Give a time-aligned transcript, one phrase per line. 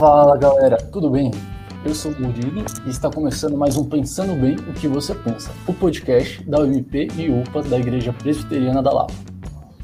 [0.00, 1.30] Fala galera, tudo bem?
[1.84, 5.52] Eu sou o Murilo e está começando mais um Pensando Bem o que você pensa,
[5.66, 9.12] o podcast da UMP e UPA da Igreja Presbiteriana da Lapa.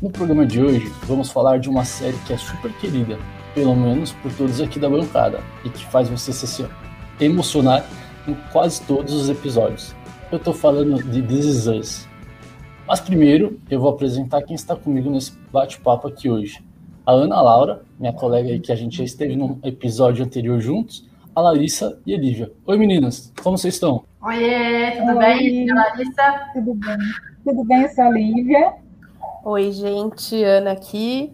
[0.01, 3.19] No programa de hoje, vamos falar de uma série que é super querida,
[3.55, 6.67] pelo menos por todos aqui da bancada, e que faz você se
[7.21, 7.85] emocionar
[8.27, 9.95] em quase todos os episódios.
[10.33, 12.09] Eu estou falando de This Is Us.
[12.89, 16.66] Mas primeiro, eu vou apresentar quem está comigo nesse bate-papo aqui hoje
[17.07, 21.09] a Ana Laura, minha colega aí que a gente já esteve num episódio anterior juntos,
[21.37, 22.51] a Larissa e a Lívia.
[22.67, 24.03] Oi meninas, como vocês estão?
[24.21, 25.19] Oiê, tudo Oi.
[25.19, 25.73] bem?
[25.73, 26.51] Larissa?
[26.53, 26.97] Tudo bem.
[27.45, 28.75] Tudo bem, eu sou a Lívia.
[29.45, 31.33] Oi, gente, Ana aqui.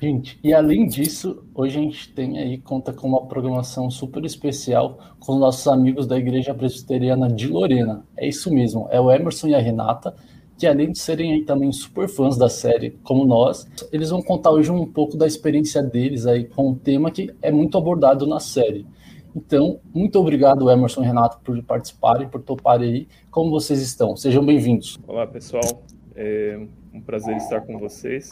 [0.00, 4.98] Gente, e além disso, hoje a gente tem aí, conta com uma programação super especial
[5.18, 8.04] com os nossos amigos da Igreja Presbiteriana de Lorena.
[8.16, 10.14] É isso mesmo, é o Emerson e a Renata,
[10.62, 14.52] que além de serem aí também super fãs da série, como nós, eles vão contar
[14.52, 18.38] hoje um pouco da experiência deles aí com um tema que é muito abordado na
[18.38, 18.86] série.
[19.34, 23.08] Então, muito obrigado, Emerson e Renato, por participarem, por toparem aí.
[23.28, 24.16] Como vocês estão?
[24.16, 25.00] Sejam bem-vindos.
[25.04, 25.82] Olá, pessoal.
[26.14, 26.56] É
[26.94, 28.30] um prazer estar com vocês.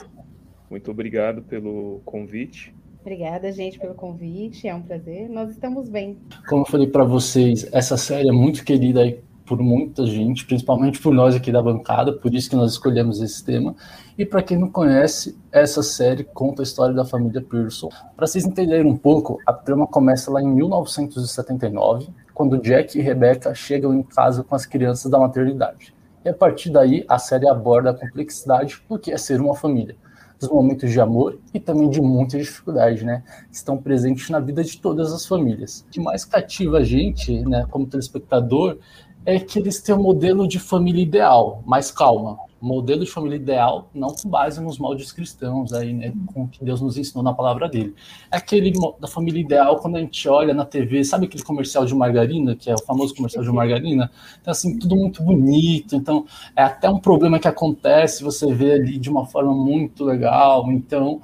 [0.71, 2.73] Muito obrigado pelo convite.
[3.01, 4.69] Obrigada, gente, pelo convite.
[4.69, 5.29] É um prazer.
[5.29, 6.17] Nós estamos bem.
[6.49, 9.21] Como eu falei para vocês, essa série é muito querida aí
[9.51, 13.45] por muita gente, principalmente por nós aqui da bancada, por isso que nós escolhemos esse
[13.45, 13.75] tema.
[14.17, 17.89] E para quem não conhece, essa série conta a história da família Pearson.
[18.17, 23.53] Para vocês entenderem um pouco, a trama começa lá em 1979, quando Jack e Rebecca
[23.53, 25.93] chegam em casa com as crianças da maternidade.
[26.25, 29.97] E a partir daí, a série aborda a complexidade do que é ser uma família,
[30.39, 33.25] dos momentos de amor e também de muita dificuldade, né?
[33.51, 35.85] Estão presentes na vida de todas as famílias.
[35.89, 38.79] O que mais cativa a gente, né, como telespectador,
[39.25, 43.89] é que eles têm um modelo de família ideal, mas calma, modelo de família ideal
[43.95, 47.33] não com base nos moldes cristãos aí, né, com o que Deus nos ensinou na
[47.33, 47.95] palavra dele.
[48.31, 51.95] É aquele da família ideal quando a gente olha na TV, sabe aquele comercial de
[51.95, 54.11] margarina, que é o famoso comercial de margarina?
[54.41, 58.99] Então assim, tudo muito bonito, então é até um problema que acontece, você vê ali
[58.99, 61.21] de uma forma muito legal, então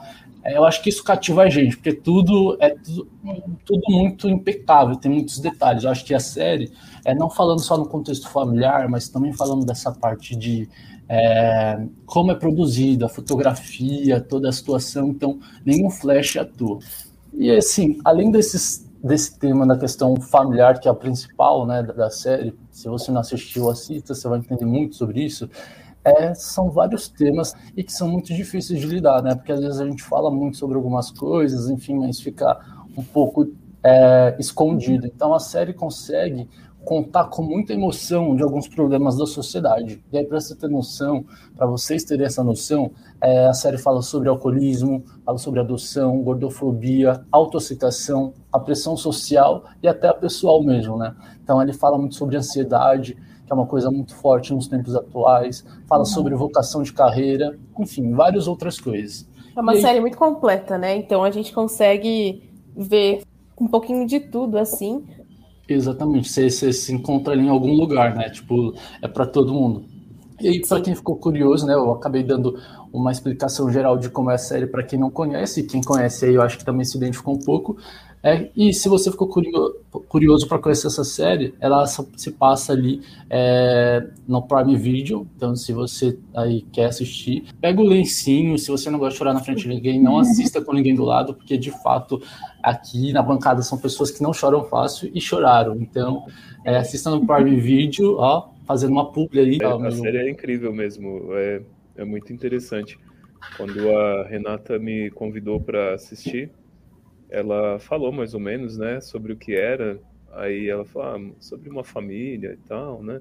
[0.54, 3.08] eu acho que isso cativa a gente, porque tudo é tudo,
[3.64, 5.84] tudo, muito impecável, tem muitos detalhes.
[5.84, 6.70] Eu acho que a série,
[7.04, 10.68] é não falando só no contexto familiar, mas também falando dessa parte de
[11.08, 16.78] é, como é produzida, a fotografia, toda a situação, então nenhum flash atua.
[17.32, 21.92] E assim, além desses, desse tema da questão familiar, que é a principal né, da,
[21.92, 25.48] da série, se você não assistiu, assista, você vai entender muito sobre isso
[26.06, 29.34] é, são vários temas e que são muito difíceis de lidar, né?
[29.34, 32.56] Porque às vezes a gente fala muito sobre algumas coisas, enfim, mas fica
[32.96, 33.48] um pouco
[33.82, 35.04] é, escondido.
[35.04, 36.48] Então a série consegue
[36.84, 40.00] contar com muita emoção de alguns problemas da sociedade.
[40.12, 41.24] E aí, para você ter noção,
[41.56, 47.24] para vocês terem essa noção, é, a série fala sobre alcoolismo, fala sobre adoção, gordofobia,
[47.32, 51.12] autoaceitação, a pressão social e até a pessoal mesmo, né?
[51.42, 55.64] Então ele fala muito sobre ansiedade, que é uma coisa muito forte nos tempos atuais,
[55.86, 56.06] fala uhum.
[56.06, 59.28] sobre vocação de carreira, enfim, várias outras coisas.
[59.56, 60.00] É uma e série aí...
[60.00, 60.96] muito completa, né?
[60.96, 62.42] Então a gente consegue
[62.76, 63.22] ver
[63.58, 65.04] um pouquinho de tudo assim.
[65.68, 68.28] Exatamente, você, você se encontra ali em algum lugar, né?
[68.30, 69.84] Tipo, é para todo mundo.
[70.40, 72.58] E aí, para quem ficou curioso, né, eu acabei dando
[72.92, 76.26] uma explicação geral de como é a série para quem não conhece, e quem conhece
[76.26, 77.78] aí eu acho que também se identificou um pouco.
[78.26, 79.76] É, e se você ficou curioso,
[80.08, 83.00] curioso para conhecer essa série, ela se passa ali
[83.30, 85.28] é, no Prime Video.
[85.36, 88.58] Então, se você aí quer assistir, pega o lencinho.
[88.58, 91.04] Se você não gosta de chorar na frente de ninguém, não assista com ninguém do
[91.04, 92.20] lado, porque de fato
[92.60, 95.76] aqui na bancada são pessoas que não choram fácil e choraram.
[95.76, 96.26] Então,
[96.64, 99.58] é, assista no Prime Video, ó, fazendo uma publi aí.
[99.62, 101.62] É, a série é incrível mesmo, é,
[101.96, 102.98] é muito interessante.
[103.56, 106.50] Quando a Renata me convidou para assistir,
[107.28, 110.00] ela falou mais ou menos, né, sobre o que era.
[110.32, 113.20] Aí ela falou ah, sobre uma família e tal, né,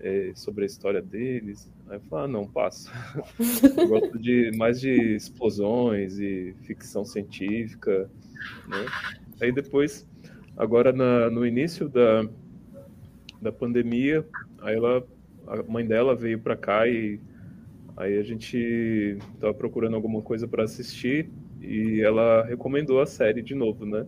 [0.00, 1.70] é, sobre a história deles.
[1.88, 2.90] Aí eu falei, ah, não, passa.
[3.76, 8.10] eu gosto de mais de explosões e ficção científica,
[8.68, 8.86] né.
[9.40, 10.06] Aí depois,
[10.56, 12.24] agora na, no início da,
[13.40, 14.26] da pandemia,
[14.60, 15.06] aí ela,
[15.46, 17.20] a mãe dela veio para cá e
[17.96, 21.28] aí a gente estava procurando alguma coisa para assistir
[21.60, 24.06] e ela recomendou a série de novo, né?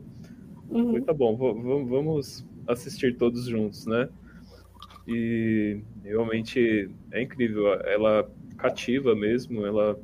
[0.69, 0.87] Uhum.
[0.87, 4.09] Falei, tá bom, vamos assistir todos juntos, né?
[5.07, 9.99] E realmente é incrível, ela cativa mesmo, ela,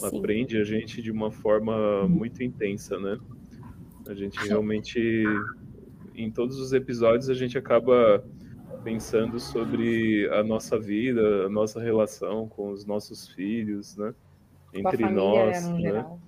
[0.00, 3.18] ela prende a gente de uma forma muito intensa, né?
[4.06, 5.24] A gente realmente,
[6.14, 8.24] em todos os episódios, a gente acaba
[8.84, 14.14] pensando sobre a nossa vida, a nossa relação com os nossos filhos, né?
[14.72, 15.80] Entre nós, né?
[15.80, 16.20] Geral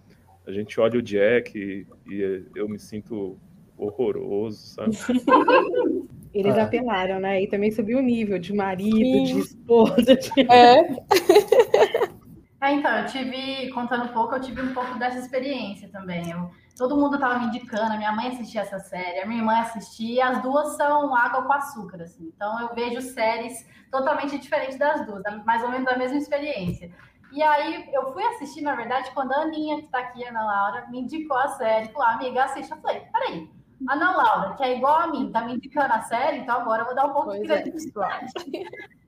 [0.47, 3.39] a gente olha o Jack e, e, eu me sinto
[3.77, 4.91] horroroso, sabe?
[6.35, 6.65] Eles Ah.
[6.65, 7.43] apelaram, né?
[7.43, 9.25] E também subiu o nível de marido, Sim.
[9.25, 10.17] de esposa.
[10.17, 10.31] De...
[10.51, 10.81] É,
[12.61, 16.31] É, então, eu tive, contando um pouco, eu tive um pouco dessa experiência também.
[16.31, 19.59] Eu, todo mundo tava me indicando, a minha mãe assistia essa série, a minha irmã
[19.61, 22.33] assistia, e as duas são água com açúcar, assim.
[22.35, 26.91] Então eu vejo séries totalmente diferentes das duas, mais ou menos da mesma experiência.
[27.35, 30.87] E aí eu fui assistir, na verdade, quando a Aninha, que tá aqui, Ana Laura,
[30.89, 32.71] me indicou a série, falou, amiga, assiste.
[32.71, 33.51] Eu falei, peraí,
[33.91, 36.87] Ana Laura, que é igual a mim, tá me indicando a série, então agora eu
[36.87, 37.63] vou dar um pouco de Pois é.
[37.63, 38.33] credibilidade.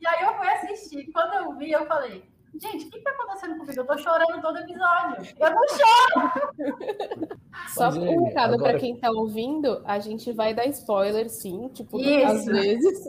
[0.01, 1.11] E aí eu fui assistir.
[1.13, 2.29] Quando eu vi, eu falei,
[2.61, 3.81] gente, o que tá acontecendo comigo?
[3.81, 5.35] Eu tô chorando todo episódio.
[5.39, 7.29] Eu não choro.
[7.75, 11.69] só é, um recado agora- pra quem tá ouvindo, a gente vai dar spoiler, sim.
[11.69, 12.27] Tipo, Isso.
[12.27, 13.09] às vezes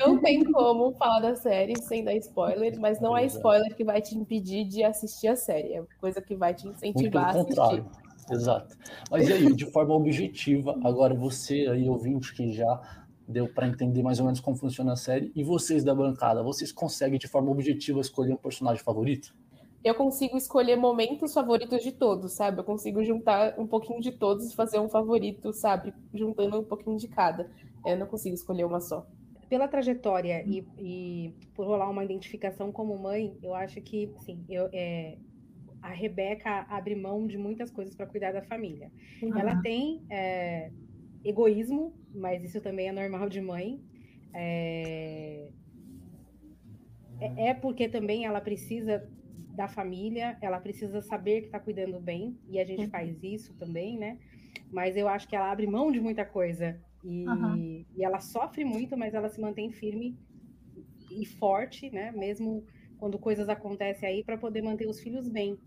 [0.00, 3.26] não tem como falar da série sem dar spoiler, mas não é é.
[3.26, 5.74] spoiler que vai te impedir de assistir a série.
[5.74, 7.46] É coisa que vai te Muito pelo incentivar a assistir.
[7.56, 7.86] contrário.
[8.30, 8.76] Exato.
[9.10, 12.80] Mas e aí, de forma objetiva, agora você aí, ouvinte, que já
[13.30, 16.72] deu para entender mais ou menos como funciona a série, e vocês da bancada, vocês
[16.72, 19.34] conseguem de forma objetiva escolher um personagem favorito?
[19.82, 22.60] eu consigo escolher momentos favoritos de todos, sabe?
[22.60, 25.94] Eu consigo juntar um pouquinho de todos e fazer um favorito, sabe?
[26.12, 27.50] Juntando um pouquinho de cada.
[27.86, 29.06] Eu não consigo escolher uma só.
[29.48, 34.68] Pela trajetória e, e por rolar uma identificação como mãe, eu acho que, sim, eu,
[34.72, 35.16] é,
[35.82, 38.92] a Rebeca abre mão de muitas coisas para cuidar da família.
[39.34, 40.70] Ela tem é,
[41.24, 43.80] egoísmo, mas isso também é normal de mãe.
[44.34, 45.52] É,
[47.18, 49.02] é- é porque também ela precisa
[49.52, 52.88] da família, ela precisa saber que está cuidando bem, e a gente Uhum.
[52.88, 54.18] faz isso também, né?
[54.70, 56.80] Mas eu acho que ela abre mão de muita coisa.
[57.02, 57.64] E, Aham.
[57.96, 60.18] e ela sofre muito, mas ela se mantém firme
[61.10, 62.12] e forte, né?
[62.12, 62.64] Mesmo
[62.96, 65.58] quando coisas acontecem aí, para poder manter os filhos bem.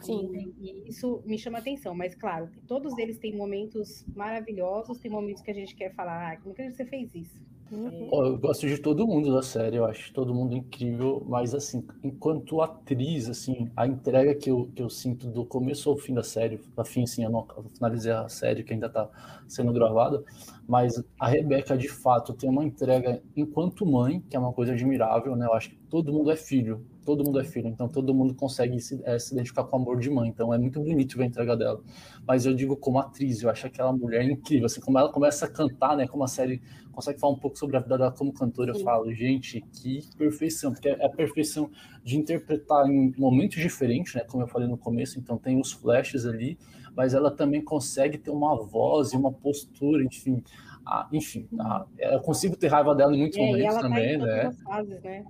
[0.00, 0.54] Sim.
[0.58, 5.50] E, isso me chama atenção, mas claro, todos eles têm momentos maravilhosos, tem momentos que
[5.50, 7.40] a gente quer falar, ah, como que você fez isso?
[7.70, 8.08] Uhum.
[8.10, 11.86] Ó, Eu gosto de todo mundo da série, eu acho todo mundo incrível, mas assim,
[12.02, 16.22] enquanto atriz, assim, a entrega que eu, que eu sinto do começo ao fim da
[16.24, 19.08] série, a fim, assim, eu não eu finalizei a série que ainda tá
[19.46, 20.24] sendo gravada,
[20.66, 25.36] mas a Rebeca, de fato, tem uma entrega enquanto mãe, que é uma coisa admirável,
[25.36, 25.46] né?
[25.46, 28.78] Eu acho que todo mundo é filho, todo mundo é filho, então todo mundo consegue
[28.80, 31.26] se, eh, se identificar com o amor de mãe, então é muito bonito ver a
[31.26, 31.82] entrega dela.
[32.26, 35.48] Mas eu digo como atriz, eu acho aquela mulher incrível, assim, como ela começa a
[35.50, 36.06] cantar, né?
[36.06, 39.12] Como a série consegue falar um pouco sobre a vida dela como cantora, eu falo,
[39.12, 41.70] gente, que perfeição, porque é a perfeição
[42.04, 44.22] de interpretar em momentos diferentes, né?
[44.28, 46.56] Como eu falei no começo, então tem os flashes ali,
[46.94, 50.42] mas ela também consegue ter uma voz e uma postura, enfim.
[50.86, 54.18] a- enfim, a- eu consigo ter raiva dela em muitos É, momentos tá também, em
[54.18, 54.46] todas né?
[54.46, 55.24] as fases, né?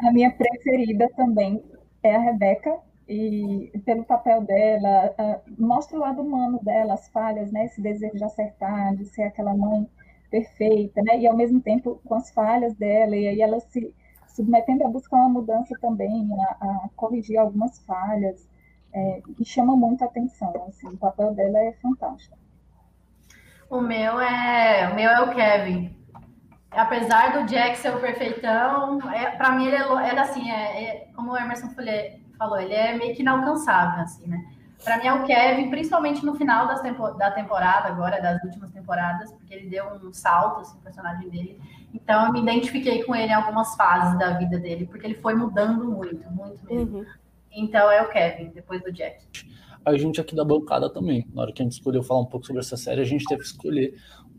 [0.00, 1.62] A minha preferida também
[2.02, 7.52] é a Rebeca, e pelo papel dela, ah, mostra o lado humano dela, as falhas,
[7.52, 7.66] né?
[7.66, 9.86] Esse desejo de acertar, de ser aquela mãe
[10.30, 11.18] perfeita, né?
[11.18, 13.94] E ao mesmo tempo com as falhas dela, e aí ela se
[14.28, 18.48] submetendo a buscar uma mudança também, a, a corrigir algumas falhas,
[18.92, 22.36] é, e chama muita atenção, assim, o papel dela é fantástico.
[23.68, 26.03] O meu é, o meu é o Kevin.
[26.76, 31.08] Apesar do Jack ser o perfeitão, é, para mim ele é, ele, assim, é, é-
[31.14, 31.70] como o Emerson
[32.38, 34.44] falou, ele é meio que inalcançável, assim, né?
[34.84, 38.70] Para mim é o Kevin, principalmente no final das tempo, da temporada agora, das últimas
[38.70, 41.58] temporadas, porque ele deu um salto, assim, o personagem dele.
[41.94, 45.34] Então eu me identifiquei com ele em algumas fases da vida dele, porque ele foi
[45.34, 46.98] mudando muito, muito mesmo.
[46.98, 47.06] Uhum.
[47.50, 49.24] Então é o Kevin, depois do Jack.
[49.84, 51.26] a gente aqui da bancada também.
[51.32, 53.40] Na hora que a gente escolheu falar um pouco sobre essa série, a gente teve
[53.42, 53.94] que escolher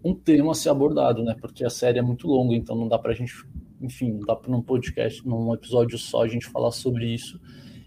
[0.06, 1.36] um tema a ser abordado, né?
[1.42, 3.34] Porque a série é muito longa, então não dá pra gente,
[3.82, 7.42] enfim, não dá para num podcast, num episódio só a gente falar sobre isso.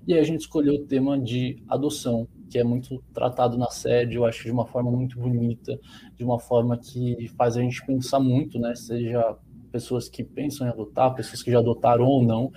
[0.05, 4.17] E aí a gente escolheu o tema de adoção, que é muito tratado na série,
[4.17, 5.79] eu acho de uma forma muito bonita,
[6.17, 8.75] de uma forma que faz a gente pensar muito, né?
[8.75, 9.37] Seja
[9.71, 12.51] pessoas que pensam em adotar, pessoas que já adotaram ou não.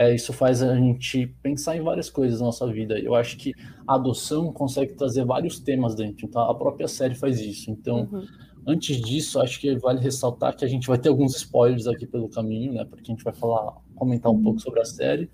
[0.00, 2.98] É, isso faz a gente pensar em várias coisas na nossa vida.
[2.98, 3.52] Eu acho que
[3.86, 6.26] a adoção consegue trazer vários temas dentro.
[6.26, 7.70] Então, a própria série faz isso.
[7.70, 8.24] Então, Uhum.
[8.66, 12.28] Antes disso, acho que vale ressaltar que a gente vai ter alguns spoilers aqui pelo
[12.28, 12.84] caminho, né?
[12.84, 15.30] Porque a gente vai falar, comentar um pouco sobre a série.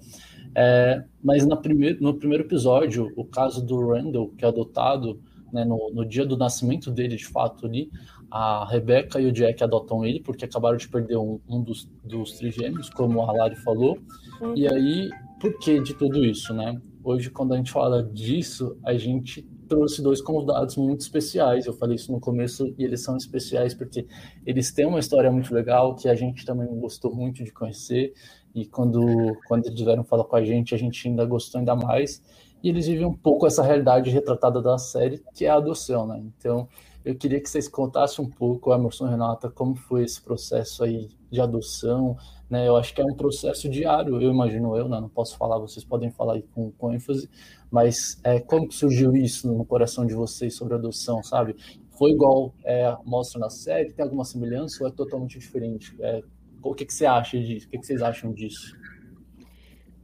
[0.54, 5.20] É, mas primeir, no primeiro episódio, o caso do Randall, que é adotado,
[5.52, 7.90] né, no, no dia do nascimento dele, de fato, ali,
[8.30, 12.32] a Rebecca e o Jack adotam ele, porque acabaram de perder um, um dos, dos
[12.32, 13.98] trigêmeos, como a Lari falou.
[14.40, 14.56] Uhum.
[14.56, 15.10] E aí,
[15.40, 16.80] por que de tudo isso, né?
[17.02, 21.64] Hoje, quando a gente fala disso, a gente trouxe dois convidados muito especiais.
[21.64, 24.04] Eu falei isso no começo e eles são especiais porque
[24.44, 28.12] eles têm uma história muito legal que a gente também gostou muito de conhecer.
[28.52, 29.00] E quando,
[29.46, 32.20] quando eles vieram falar com a gente, a gente ainda gostou ainda mais.
[32.62, 36.20] E eles vivem um pouco essa realidade retratada da série, que é a adoção, né?
[36.36, 36.68] Então,
[37.02, 41.40] Eu queria que vocês contassem um pouco, Emerson Renata, como foi esse processo aí de
[41.40, 42.14] adoção,
[42.48, 42.68] né?
[42.68, 45.00] Eu acho que é um processo diário, eu imagino eu, né?
[45.00, 47.30] Não posso falar, vocês podem falar aí com, com ênfase,
[47.70, 51.54] mas é, como que surgiu isso no coração de vocês sobre adoção, sabe?
[51.96, 53.92] Foi igual é, mostra na série?
[53.92, 55.94] Tem alguma semelhança ou é totalmente diferente?
[56.00, 56.22] É,
[56.62, 57.66] o que, que você acha disso?
[57.66, 58.76] O que, que vocês acham disso?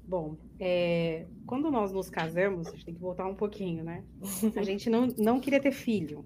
[0.07, 4.05] Bom, é, quando nós nos casamos, a gente tem que voltar um pouquinho, né?
[4.57, 6.25] A gente não, não queria ter filho.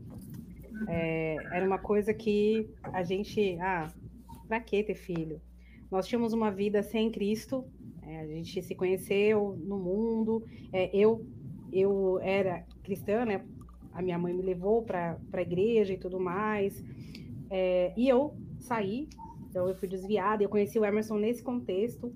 [0.87, 3.93] É, era uma coisa que a gente, ah,
[4.49, 5.41] pra que ter filho?
[5.91, 7.65] Nós tínhamos uma vida sem Cristo,
[8.11, 10.45] é, a gente se conheceu no mundo.
[10.73, 11.25] É, eu,
[11.73, 13.45] eu era cristã, né?
[13.93, 16.85] A minha mãe me levou para a igreja e tudo mais.
[17.49, 19.09] É, e eu saí,
[19.49, 20.43] então eu fui desviada.
[20.43, 22.13] Eu conheci o Emerson nesse contexto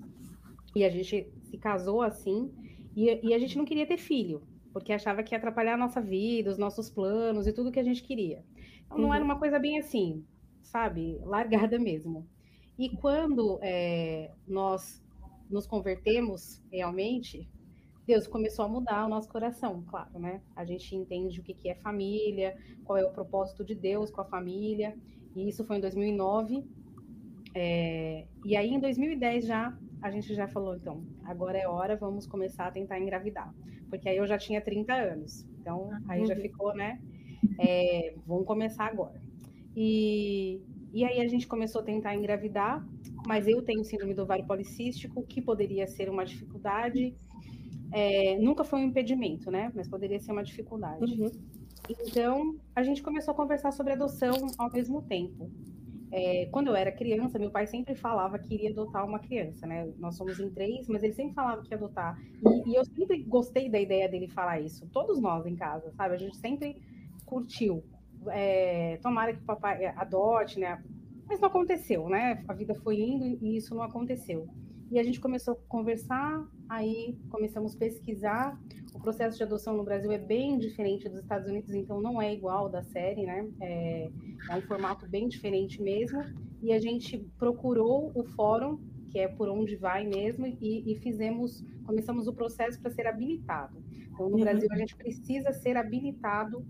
[0.75, 2.51] e a gente se casou assim,
[2.95, 4.41] e, e a gente não queria ter filho,
[4.73, 7.83] porque achava que ia atrapalhar a nossa vida, os nossos planos e tudo que a
[7.83, 8.43] gente queria.
[8.85, 9.13] Então não uhum.
[9.13, 10.25] era uma coisa bem assim,
[10.61, 12.27] sabe, largada mesmo.
[12.77, 15.04] E quando é, nós
[15.49, 17.49] nos convertemos realmente,
[18.05, 20.41] Deus começou a mudar o nosso coração, claro, né?
[20.55, 24.21] A gente entende o que, que é família, qual é o propósito de Deus com
[24.21, 24.95] a família,
[25.35, 26.63] e isso foi em 2009.
[27.53, 32.27] É, e aí, em 2010 já, a gente já falou, então, agora é hora, vamos
[32.27, 33.53] começar a tentar engravidar.
[33.89, 35.45] Porque aí eu já tinha 30 anos.
[35.59, 37.01] Então, aí já ficou, né?
[37.59, 39.19] É, vamos começar agora.
[39.75, 40.61] E,
[40.93, 42.85] e aí a gente começou a tentar engravidar,
[43.27, 47.15] mas eu tenho síndrome do ovário policístico, que poderia ser uma dificuldade.
[47.91, 49.71] É, nunca foi um impedimento, né?
[49.75, 51.03] Mas poderia ser uma dificuldade.
[51.03, 51.31] Uhum.
[51.89, 55.49] Então, a gente começou a conversar sobre adoção ao mesmo tempo.
[56.11, 59.91] É, quando eu era criança, meu pai sempre falava que iria adotar uma criança, né?
[59.97, 62.17] Nós somos em três, mas ele sempre falava que ia adotar.
[62.65, 64.87] E, e, eu sempre gostei da ideia dele falar isso.
[64.93, 66.15] Todos nós em casa, sabe?
[66.15, 66.81] A gente sempre
[67.25, 67.83] curtiu.
[68.29, 70.81] É, tomara que o papai adote, né?
[71.27, 72.43] Mas não aconteceu, né?
[72.47, 74.47] A vida foi indo e isso não aconteceu.
[74.91, 78.59] E a gente começou a conversar, aí começamos a pesquisar.
[78.93, 82.33] O processo de adoção no Brasil é bem diferente dos Estados Unidos, então não é
[82.33, 83.49] igual da série, né?
[83.59, 84.09] É,
[84.49, 86.23] é um formato bem diferente mesmo.
[86.61, 88.79] E a gente procurou o fórum,
[89.09, 93.83] que é por onde vai mesmo, e, e fizemos, começamos o processo para ser habilitado.
[94.13, 94.43] Então, no uhum.
[94.43, 96.65] Brasil, a gente precisa ser habilitado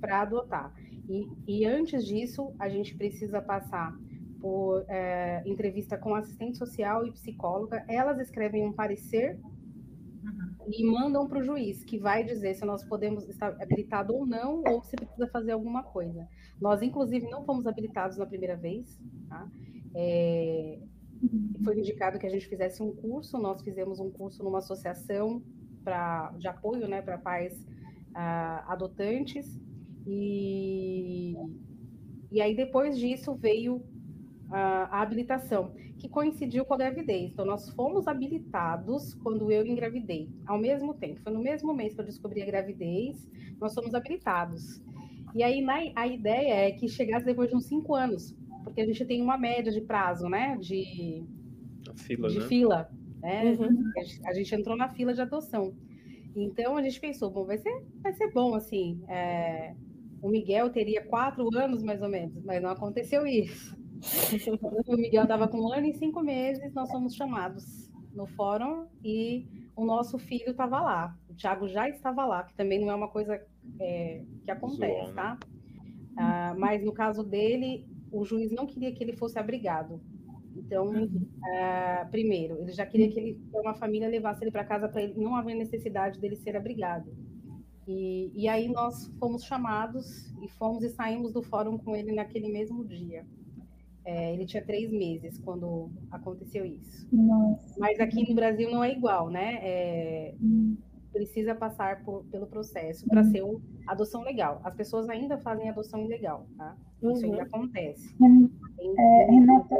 [0.00, 0.74] para adotar.
[1.08, 3.96] E, e antes disso, a gente precisa passar
[4.40, 7.84] por é, entrevista com assistente social e psicóloga.
[7.88, 10.66] Elas escrevem um parecer uhum.
[10.68, 14.62] e mandam para o juiz, que vai dizer se nós podemos estar habilitado ou não,
[14.66, 16.28] ou se precisa fazer alguma coisa.
[16.60, 19.00] Nós, inclusive, não fomos habilitados na primeira vez.
[19.28, 19.48] Tá?
[19.94, 20.78] É,
[21.62, 25.42] foi indicado que a gente fizesse um curso, nós fizemos um curso numa associação
[25.82, 27.54] pra, de apoio né, para pais
[28.10, 29.58] uh, adotantes,
[30.06, 31.34] e,
[32.30, 33.82] e aí depois disso veio
[34.50, 37.32] a, habilitação, que coincidiu com a gravidez.
[37.32, 41.20] Então, nós fomos habilitados quando eu engravidei, ao mesmo tempo.
[41.20, 43.28] Foi no mesmo mês que eu descobri a gravidez,
[43.60, 44.82] nós fomos habilitados.
[45.34, 48.86] E aí, na, a ideia é que chegasse depois de uns cinco anos, porque a
[48.86, 50.56] gente tem uma média de prazo, né?
[50.58, 51.24] De
[51.96, 52.46] fila, de né?
[52.46, 52.90] fila
[53.24, 53.56] né?
[53.58, 53.90] Uhum.
[54.26, 55.74] A gente entrou na fila de adoção.
[56.36, 59.74] Então, a gente pensou, bom, vai ser, vai ser bom, assim, é,
[60.24, 63.76] o Miguel teria quatro anos, mais ou menos, mas não aconteceu isso.
[64.88, 69.46] o Miguel estava com um ano e cinco meses, nós fomos chamados no fórum e
[69.76, 71.14] o nosso filho estava lá.
[71.28, 73.38] O Thiago já estava lá, que também não é uma coisa
[73.78, 75.38] é, que acontece, tá?
[76.16, 80.00] Ah, mas no caso dele, o juiz não queria que ele fosse abrigado.
[80.56, 80.90] Então,
[81.54, 85.20] ah, primeiro, ele já queria que ele, uma família levasse ele para casa para ele
[85.20, 87.12] não haver necessidade dele ser abrigado.
[87.86, 92.50] E, e aí nós fomos chamados e fomos e saímos do fórum com ele naquele
[92.50, 93.24] mesmo dia.
[94.04, 97.08] É, ele tinha três meses quando aconteceu isso.
[97.10, 97.74] Nossa.
[97.78, 99.58] Mas aqui no Brasil não é igual, né?
[99.62, 100.76] É, hum.
[101.12, 103.30] Precisa passar por, pelo processo para hum.
[103.30, 104.60] ser uma adoção legal.
[104.64, 106.76] As pessoas ainda fazem adoção ilegal, tá?
[107.02, 107.32] Isso uhum.
[107.32, 108.14] ainda acontece.
[108.20, 108.50] Hum.
[108.76, 109.76] Tem, é, Renata,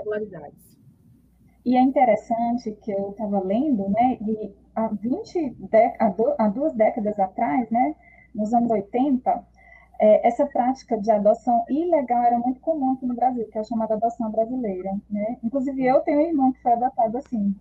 [1.65, 4.19] e é interessante que eu estava lendo, né?
[4.21, 5.57] E há 20,
[6.39, 7.95] há duas décadas atrás, né?
[8.35, 9.45] Nos anos 80,
[10.01, 13.65] é, essa prática de adoção ilegal era muito comum aqui no Brasil, que é a
[13.65, 14.91] chamada adoção brasileira.
[15.09, 15.39] Né?
[15.43, 17.55] Inclusive, eu tenho um irmão que foi adotado assim.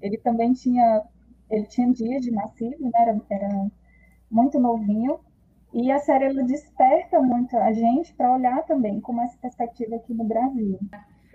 [0.00, 1.02] Ele também tinha,
[1.50, 2.90] ele tinha dias de nascido, né?
[2.94, 3.70] era, era
[4.30, 5.18] muito novinho,
[5.72, 10.12] e a série ela desperta muito a gente para olhar também como essa perspectiva aqui
[10.12, 10.78] no Brasil.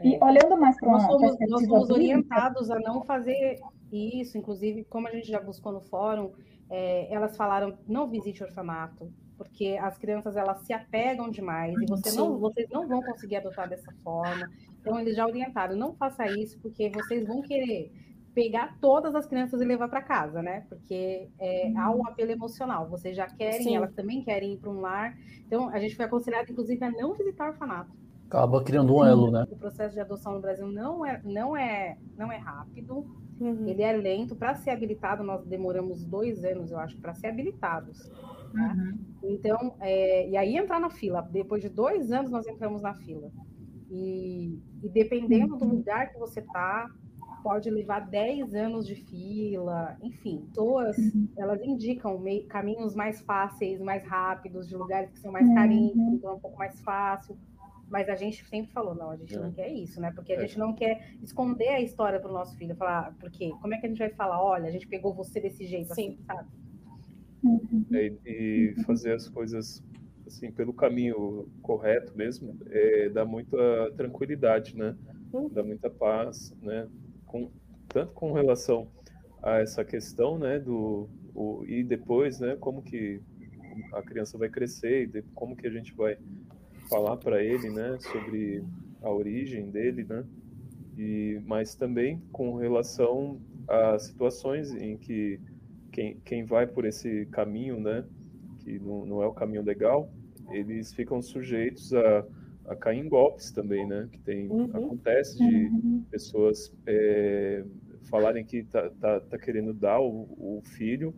[0.04, 3.60] E olhando mais para uma nós somos, nós somos orientados a não fazer
[3.92, 6.32] isso, inclusive, como a gente já buscou no fórum,
[6.70, 12.12] é, elas falaram, não visite orfanato, porque as crianças elas se apegam demais e você
[12.12, 14.50] não, vocês não vão conseguir adotar dessa forma.
[14.80, 17.92] Então eles já orientaram, não faça isso porque vocês vão querer
[18.34, 20.66] pegar todas as crianças e levar para casa, né?
[20.68, 22.90] Porque é, há um apelo emocional.
[22.90, 23.76] Vocês já querem, Sim.
[23.78, 25.18] elas também querem ir para um lar.
[25.48, 27.92] Então a gente foi aconselhado, inclusive, a não visitar orfanato.
[28.36, 29.48] Acaba criando um elo, né?
[29.50, 33.06] O processo de adoção no Brasil não é, não é, não é rápido.
[33.40, 33.68] Uhum.
[33.68, 34.36] Ele é lento.
[34.36, 38.12] Para ser habilitado, nós demoramos dois anos, eu acho, para ser habilitados.
[38.54, 38.76] Né?
[39.24, 39.32] Uhum.
[39.32, 41.22] Então, é, e aí entrar na fila.
[41.22, 43.32] Depois de dois anos, nós entramos na fila.
[43.90, 45.60] E, e dependendo uhum.
[45.60, 46.90] do lugar que você está,
[47.42, 51.30] pode levar 10 anos de fila, enfim, pessoas, uhum.
[51.38, 56.16] elas indicam meio, caminhos mais fáceis, mais rápidos, de lugares que são mais carinhos, uhum.
[56.16, 57.38] então é um pouco mais fácil.
[57.96, 59.40] Mas a gente sempre falou, não, a gente é.
[59.40, 60.12] não quer isso, né?
[60.14, 60.42] Porque a é.
[60.42, 63.86] gente não quer esconder a história para o nosso filho, falar, porque como é que
[63.86, 66.18] a gente vai falar, olha, a gente pegou você desse jeito, Sim.
[66.18, 66.50] assim, sabe?
[67.94, 69.82] É, e fazer as coisas
[70.28, 73.58] assim pelo caminho correto mesmo é, dá muita
[73.96, 74.94] tranquilidade, né?
[75.32, 75.48] Uhum.
[75.48, 76.90] Dá muita paz, né?
[77.26, 77.50] com,
[77.88, 78.90] tanto com relação
[79.42, 83.22] a essa questão, né, do o, e depois, né, como que
[83.94, 86.18] a criança vai crescer e de, como que a gente vai
[86.90, 88.64] falar para ele, né, sobre
[89.02, 90.24] a origem dele, né,
[90.98, 95.40] e mas também com relação a situações em que
[95.92, 98.06] quem, quem vai por esse caminho, né,
[98.60, 100.12] que não, não é o caminho legal,
[100.52, 102.26] eles ficam sujeitos a
[102.68, 104.08] a cair em golpes também, né?
[104.12, 104.66] Que tem uhum.
[104.74, 106.04] acontece de uhum.
[106.10, 107.64] pessoas é,
[108.10, 111.14] falarem que tá, tá, tá, querendo dar o, o, filho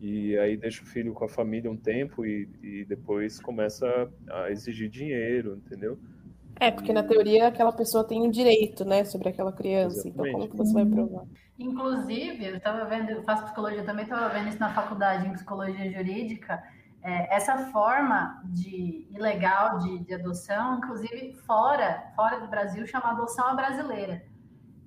[0.00, 4.50] e aí deixa o filho com a família um tempo e, e depois começa a
[4.50, 5.98] exigir dinheiro, entendeu?
[6.58, 10.08] É, porque na teoria aquela pessoa tem um direito, né, sobre aquela criança.
[10.08, 10.28] Exatamente.
[10.28, 11.24] Então, como que você vai provar?
[11.58, 15.90] Inclusive, eu estava vendo, eu faço psicologia também, estava vendo isso na faculdade em psicologia
[15.90, 16.62] jurídica
[17.02, 23.48] é, essa forma de ilegal de, de, adoção, inclusive fora, fora do Brasil, chama adoção
[23.48, 24.22] à brasileira.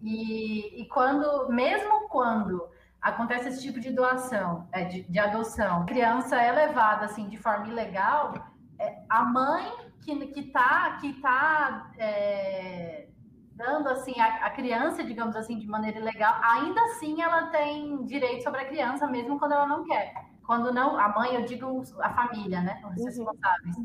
[0.02, 2.70] E, e quando, mesmo quando
[3.04, 7.38] acontece esse tipo de doação, é, de, de, adoção, a criança é levada assim de
[7.38, 8.34] forma ilegal,
[8.80, 13.08] é, a mãe que que está que tá, é,
[13.56, 18.44] dando assim a, a, criança, digamos assim, de maneira ilegal, ainda assim ela tem direito
[18.44, 20.14] sobre a criança, mesmo quando ela não quer.
[20.46, 22.82] Quando não, a mãe, eu digo a família, né?
[22.86, 23.06] Os uhum.
[23.06, 23.76] responsáveis.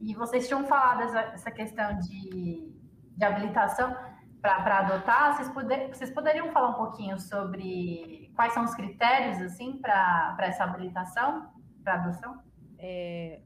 [0.00, 2.70] E vocês tinham falado essa, essa questão de,
[3.16, 3.96] de habilitação
[4.42, 5.34] para adotar.
[5.34, 10.64] Vocês, poder, vocês poderiam falar um pouquinho sobre quais são os critérios, assim, para essa
[10.64, 11.50] habilitação,
[11.82, 12.40] para adoção?
[12.78, 13.40] É,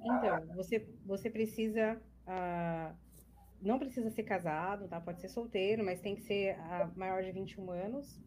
[0.00, 2.00] então, você, você precisa.
[2.26, 2.94] Uh,
[3.62, 5.00] não precisa ser casado, tá?
[5.00, 8.20] Pode ser solteiro, mas tem que ser uh, maior de 21 anos.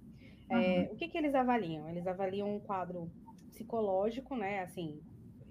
[0.50, 0.62] É, uhum.
[0.62, 1.88] É, o que, que eles avaliam?
[1.88, 3.12] Eles avaliam um quadro
[3.52, 4.62] psicológico, né?
[4.62, 5.00] Assim,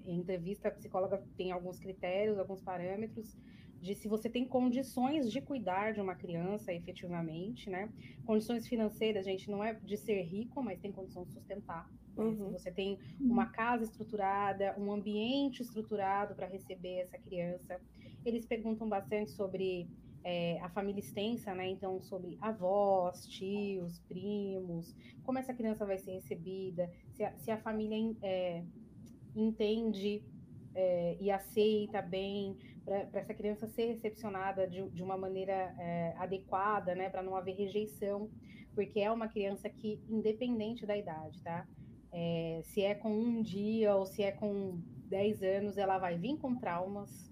[0.04, 3.36] em entrevista, a psicóloga tem alguns critérios, alguns parâmetros
[3.80, 7.90] de se você tem condições de cuidar de uma criança efetivamente, né?
[8.24, 11.88] Condições financeiras, gente, não é de ser rico, mas tem condição de sustentar.
[12.16, 12.24] Né?
[12.24, 12.34] Uhum.
[12.34, 17.80] Se você tem uma casa estruturada, um ambiente estruturado para receber essa criança.
[18.24, 19.88] Eles perguntam bastante sobre
[20.24, 21.68] é, a família extensa, né?
[21.68, 27.56] Então, sobre avós, tios, primos, como essa criança vai ser recebida, se a, se a
[27.58, 28.64] família é,
[29.36, 30.24] entende
[30.74, 36.94] é, e aceita bem para essa criança ser recepcionada de, de uma maneira é, adequada,
[36.94, 37.10] né?
[37.10, 38.30] Para não haver rejeição,
[38.74, 41.66] porque é uma criança que, independente da idade, tá?
[42.12, 46.38] É, se é com um dia ou se é com 10 anos, ela vai vir
[46.38, 47.30] com traumas,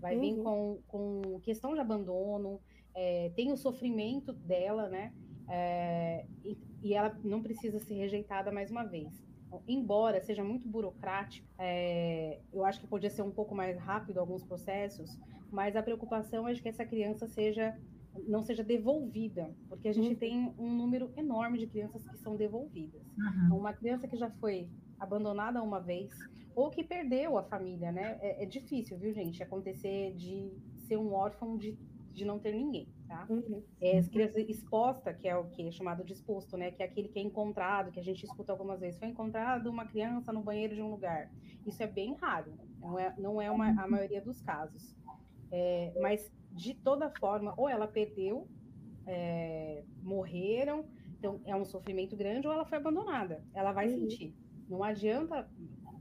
[0.00, 0.20] vai uhum.
[0.20, 2.60] vir com, com questão de abandono,
[2.94, 5.12] é, tem o sofrimento dela, né?
[5.48, 9.23] É, e, e, ela não precisa ser rejeitada mais uma vez.
[9.66, 14.42] Embora seja muito burocrático, é, eu acho que podia ser um pouco mais rápido alguns
[14.42, 15.18] processos,
[15.50, 17.76] mas a preocupação é de que essa criança seja
[18.28, 20.16] não seja devolvida, porque a gente uhum.
[20.16, 23.02] tem um número enorme de crianças que são devolvidas.
[23.18, 23.58] Uhum.
[23.58, 24.68] Uma criança que já foi
[25.00, 26.12] abandonada uma vez,
[26.54, 28.18] ou que perdeu a família, né?
[28.20, 30.52] É, é, difícil, viu, gente, acontecer de
[30.86, 31.76] ser um órfão de,
[32.14, 33.26] de não ter ninguém, tá?
[33.28, 33.62] Uhum.
[33.80, 36.70] É, as crianças exposta, que é o que é chamado de exposto, né?
[36.70, 38.98] Que é aquele que é encontrado, que a gente escuta algumas vezes.
[38.98, 41.30] Foi encontrado uma criança no banheiro de um lugar.
[41.66, 44.96] Isso é bem raro, não é, não é uma, a maioria dos casos.
[45.50, 48.46] É, mas, de toda forma, ou ela perdeu,
[49.06, 50.84] é, morreram,
[51.18, 53.44] então é um sofrimento grande, ou ela foi abandonada.
[53.52, 54.00] Ela vai uhum.
[54.00, 54.34] sentir.
[54.68, 55.48] Não adianta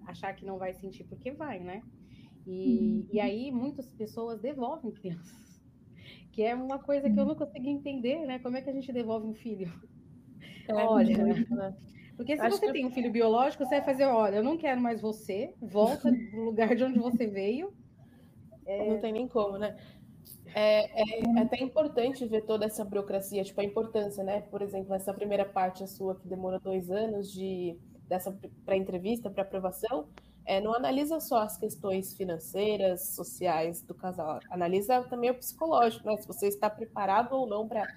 [0.05, 1.81] achar que não vai sentir, porque vai, né?
[2.45, 3.07] E, uhum.
[3.11, 5.52] e aí muitas pessoas devolvem crianças,
[6.33, 8.39] que é uma coisa que eu não consegui entender, né?
[8.39, 9.71] Como é que a gente devolve um filho?
[10.67, 11.77] É, Olha, né?
[12.17, 14.81] Porque se Acho você tem um filho biológico, você vai fazer, olha, eu não quero
[14.81, 17.71] mais você, volta pro lugar de onde você veio.
[18.67, 19.77] Não tem nem como, né?
[20.55, 24.41] É, é até importante ver toda essa burocracia, tipo, a importância, né?
[24.41, 29.43] Por exemplo, essa primeira parte a sua que demorou dois anos de dessa pré-entrevista para
[29.43, 30.07] aprovação,
[30.45, 36.17] é, não analisa só as questões financeiras, sociais do casal, analisa também o psicológico, né?
[36.17, 37.87] Se você está preparado ou não para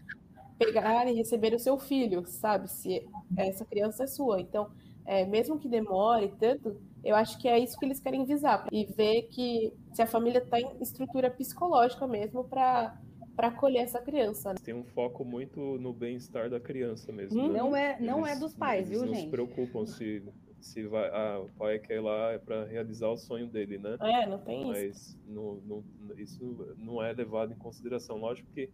[0.59, 2.69] pegar e receber o seu filho, sabe?
[2.69, 3.03] Se
[3.37, 4.41] essa criança é sua.
[4.41, 4.67] Então,
[5.05, 8.85] é, mesmo que demore tanto, eu acho que é isso que eles querem visar e
[8.87, 12.97] ver que se a família está em estrutura psicológica mesmo para
[13.37, 14.55] para acolher essa criança.
[14.55, 14.59] né?
[14.65, 17.39] Tem um foco muito no bem-estar da criança mesmo.
[17.39, 17.59] Hum, né?
[17.59, 19.31] Não é, não Eles- é dos pais, eles viu, não se gente?
[19.31, 20.23] preocupam se,
[20.67, 23.97] se vai, ah, o pai quer ir lá é para realizar o sonho dele, né?
[24.01, 24.69] É, não tem isso.
[24.71, 25.85] Mas não, não-
[26.19, 28.19] isso não é levado em consideração.
[28.19, 28.69] Lógico que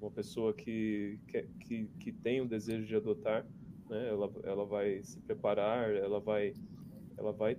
[0.00, 3.46] uma pessoa que, que, que, que tem o desejo de adotar,
[3.88, 6.52] né, ela, ela vai se preparar, ela vai,
[7.16, 7.56] ela vai,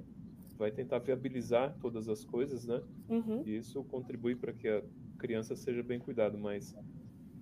[0.57, 2.81] vai tentar viabilizar todas as coisas, né?
[3.09, 3.43] Uhum.
[3.45, 4.83] E isso contribui para que a
[5.17, 6.75] criança seja bem cuidada, mas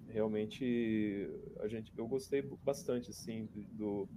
[0.07, 1.27] realmente
[1.59, 4.07] a gente, eu gostei bastante assim do,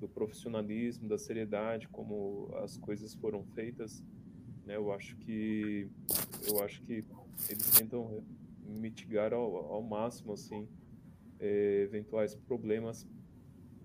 [0.00, 4.04] do profissionalismo, da seriedade, como as coisas foram feitas.
[4.64, 4.76] Né?
[4.76, 5.88] Eu acho que
[6.46, 7.04] eu acho que
[7.48, 8.22] eles tentam
[8.64, 10.68] mitigar ao, ao máximo assim
[11.40, 13.06] eh, eventuais problemas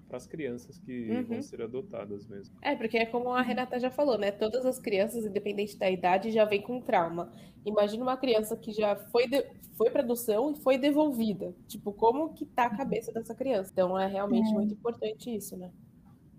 [0.07, 1.23] para as crianças que Uhum.
[1.23, 2.55] vão ser adotadas mesmo.
[2.61, 4.31] É, porque é como a Renata já falou, né?
[4.31, 7.31] Todas as crianças, independente da idade, já vêm com trauma.
[7.65, 9.43] Imagina uma criança que já foi, de...
[9.75, 11.55] foi para adoção e foi devolvida.
[11.67, 13.71] Tipo, como que tá a cabeça dessa criança?
[13.71, 15.71] Então é realmente muito importante isso, né?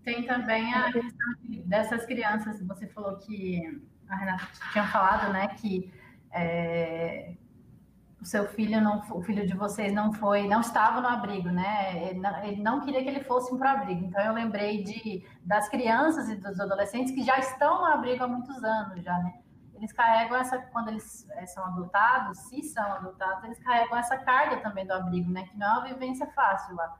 [0.05, 3.61] Tem também a questão de- dessas crianças, você falou que
[4.09, 5.93] a Renata tinha falado, né, que
[6.31, 7.35] é,
[8.21, 12.09] o seu filho não, o filho de vocês não foi, não estava no abrigo, né?
[12.11, 14.05] Ele não, ele não queria que ele fosse para o abrigo.
[14.07, 18.29] Então eu lembrei de das crianças e dos adolescentes que já estão no abrigo há
[18.29, 19.35] muitos anos já, né?
[19.77, 24.59] Eles carregam essa quando eles eh, são adotados, se são adotados, eles carregam essa carga
[24.59, 25.45] também do abrigo, né?
[25.45, 26.99] Que não é uma vivência fácil lá.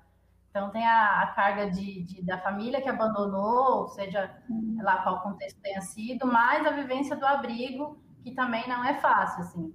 [0.55, 4.41] Então tem a, a carga de, de- da família que abandonou, seja
[4.85, 9.43] lá qual contexto tenha sido, mais a vivência do abrigo, que também não é fácil,
[9.43, 9.75] assim.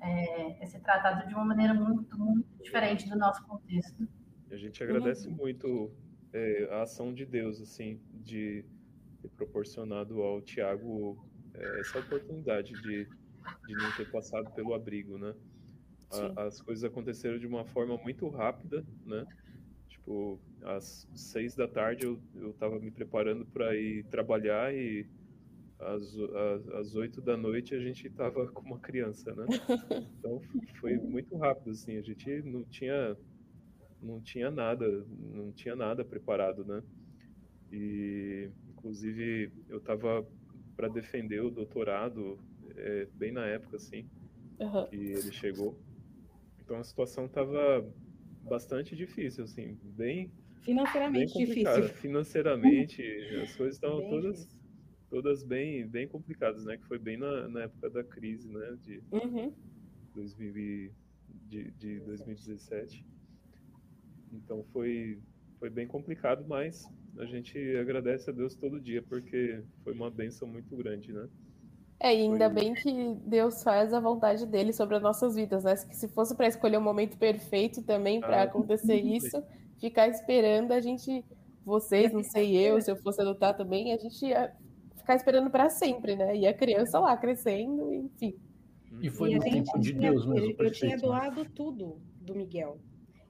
[0.00, 4.08] É, é ser tratado de uma maneira muito, muito diferente do nosso contexto.
[4.50, 5.92] A gente agradece muito
[6.32, 8.64] é, a ação de Deus, assim, de
[9.20, 15.34] ter proporcionado ao Tiago é, essa oportunidade de, de não ter passado pelo abrigo, né?
[16.10, 19.26] A- as coisas aconteceram de uma forma muito rápida, né?
[20.06, 25.04] Tipo, às seis da tarde eu, eu tava me preparando para ir trabalhar e
[25.80, 29.44] às, às, às oito da noite a gente tava com uma criança, né?
[30.18, 30.40] Então
[30.80, 33.16] foi muito rápido, assim, a gente não tinha
[34.00, 36.80] não tinha nada, não tinha nada preparado, né?
[37.72, 40.24] E inclusive eu estava
[40.76, 42.38] para defender o doutorado
[42.76, 44.08] é, bem na época assim
[44.60, 44.86] Aham.
[44.88, 45.76] que ele chegou.
[46.62, 47.84] Então a situação estava
[48.46, 50.32] bastante difícil, assim, bem
[51.06, 51.88] bem Financeiramente complicada.
[51.88, 51.94] difícil.
[51.94, 53.02] Financeiramente
[53.42, 54.56] as coisas estavam Bem todas difícil.
[55.10, 56.78] todas bem bem complicadas, né?
[56.78, 58.76] Que foi bem na, na época da crise, né?
[58.82, 59.56] De Uhum.
[60.14, 60.94] 2000 e-
[61.28, 63.06] de, de 2017.
[64.30, 65.22] Então foi,
[65.58, 66.82] foi bem complicado, mas
[67.18, 71.28] a gente agradece a Deus todo dia, porque foi uma benção muito grande, né?
[71.98, 75.64] É, e ainda Foi- bem que Deus faz a vontade dele sobre as nossas vidas,
[75.64, 75.74] né?
[75.74, 79.42] Que se fosse para escolher o momento perfeito também para Ah, acontecer isso,
[79.80, 81.24] ficar esperando a gente,
[81.64, 84.52] vocês, não sei eu, se eu fosse adotar também, a gente ia
[84.96, 86.36] ficar esperando para sempre, né?
[86.36, 88.34] E a criança lá crescendo, enfim.
[89.00, 90.50] E foi E no tempo de tinha- Deus mesmo.
[90.58, 91.02] Eu, eu tinha né?
[91.02, 92.78] doado tudo do Miguel.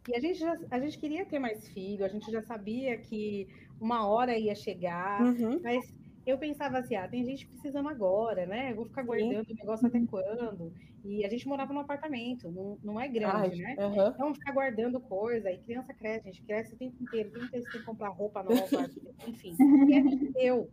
[0.09, 3.47] E a gente, já, a gente queria ter mais filho, a gente já sabia que
[3.81, 5.61] uma hora ia chegar, Uhum.
[5.63, 5.93] mas
[6.27, 8.73] eu pensava assim, ah, tem gente precisando agora, né?
[8.73, 10.73] Eu vou ficar guardando o negócio até quando?
[11.05, 13.77] E a gente morava num apartamento, não, não é grande, Ai, né?
[14.13, 17.71] Então, ficar guardando coisa, e criança cresce, a gente cresce o tempo inteiro, inteiro você
[17.71, 18.57] tem que comprar roupa nova,
[19.29, 19.55] enfim.
[19.89, 20.69] E a gente deu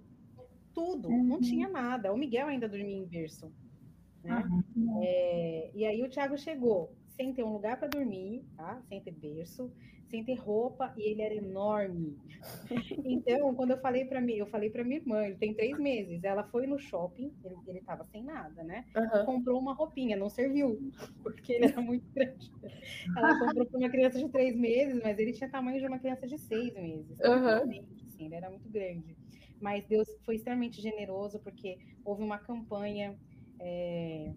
[0.73, 2.11] tudo, não tinha nada.
[2.11, 3.53] O Miguel ainda dormia em berço,
[4.23, 4.43] né?
[5.03, 8.81] É, e aí o Thiago chegou sem ter um lugar para dormir, tá?
[8.87, 9.71] Sem ter berço,
[10.09, 12.17] sem ter roupa, e ele era enorme.
[13.05, 16.23] Então, quando eu falei para mim, eu falei para minha irmã, ele tem três meses,
[16.23, 18.85] ela foi no shopping, ele, ele tava sem nada, né?
[18.95, 19.25] aham.
[19.25, 20.91] comprou uma roupinha, não serviu,
[21.23, 22.51] porque ele era muito grande.
[23.15, 26.27] Ela comprou para uma criança de três meses, mas ele tinha tamanho de uma criança
[26.27, 27.17] de seis meses.
[27.21, 29.15] Assim, ele era muito grande.
[29.61, 33.17] Mas Deus foi extremamente generoso, porque houve uma campanha
[33.59, 34.33] é,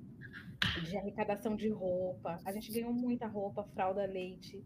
[0.83, 2.41] de arrecadação de roupa.
[2.45, 4.65] A gente ganhou muita roupa, fralda, leite.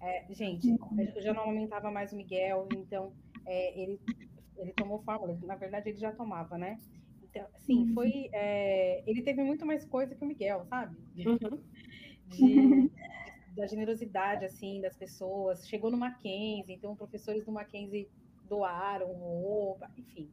[0.00, 0.66] É, gente,
[1.14, 3.12] eu já não amamentava mais o Miguel, então
[3.46, 4.00] é, ele,
[4.56, 6.80] ele tomou fórmula, na verdade ele já tomava, né?
[7.22, 7.94] Então, sim, uhum.
[7.94, 8.28] foi.
[8.32, 10.96] É, ele teve muito mais coisa que o Miguel, sabe?
[11.16, 11.62] Uhum.
[12.26, 12.90] De,
[13.54, 15.68] da generosidade, assim, das pessoas.
[15.68, 18.08] Chegou no Mackenzie, então professores do Mackenzie
[18.48, 20.28] doaram roupa, enfim.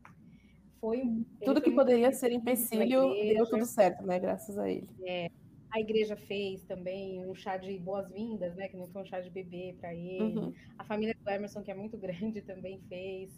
[0.79, 1.25] Foi.
[1.43, 4.19] Tudo que poderia ser empecilho deu tudo certo, né?
[4.19, 4.89] Graças a ele.
[5.05, 5.29] É,
[5.71, 8.67] a igreja fez também um chá de boas-vindas, né?
[8.67, 10.37] Que não foi um chá de bebê para ele.
[10.37, 10.53] Uhum.
[10.77, 13.31] A família do Emerson, que é muito grande, também fez.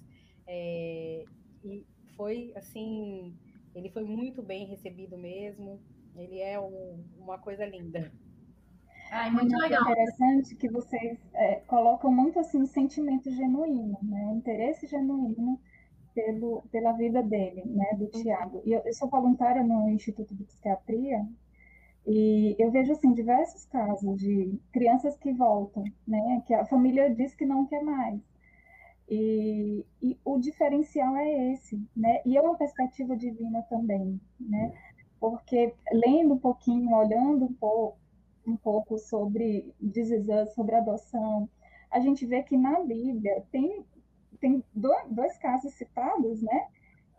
[0.47, 1.23] É,
[1.63, 3.35] e foi assim,
[3.73, 5.79] ele foi muito bem recebido mesmo.
[6.15, 8.11] Ele é um, uma coisa linda.
[9.11, 9.87] Ai, muito legal.
[9.87, 14.33] É interessante que vocês é, colocam muito assim sentimento genuíno, né?
[14.33, 15.59] Interesse genuíno
[16.19, 17.93] pelo, pela vida dele, né?
[17.97, 18.11] Do uhum.
[18.11, 18.61] Tiago.
[18.65, 21.25] E eu, eu sou voluntária no Instituto de Psiquiatria
[22.05, 26.43] e eu vejo assim diversos casos de crianças que voltam, né?
[26.45, 28.19] Que a família diz que não quer mais.
[29.09, 32.21] E, e, o diferencial é esse, né?
[32.25, 34.73] E é uma perspectiva divina também, né?
[35.19, 37.97] Porque lendo um pouquinho, olhando um pouco,
[38.45, 41.49] um pouco sobre desexame, sobre adoção,
[41.89, 43.83] a gente vê que na Bíblia tem,
[44.39, 46.67] tem dois casos citados, né?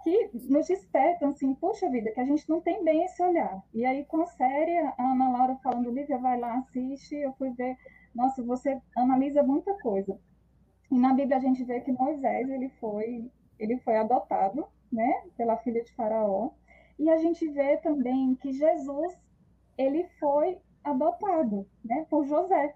[0.02, 3.62] Que nos despertam assim, puxa vida, que a gente não tem bem esse olhar.
[3.74, 7.50] E aí, com a série, a Ana Laura falando, Lívia, vai lá, assiste, eu fui
[7.50, 7.76] ver,
[8.14, 10.18] nossa, você analisa muita coisa.
[10.90, 15.56] E na Bíblia a gente vê que Moisés ele foi ele foi adotado, né, pela
[15.58, 16.50] filha de Faraó.
[16.98, 19.18] E a gente vê também que Jesus
[19.76, 22.74] ele foi adotado, né, por José.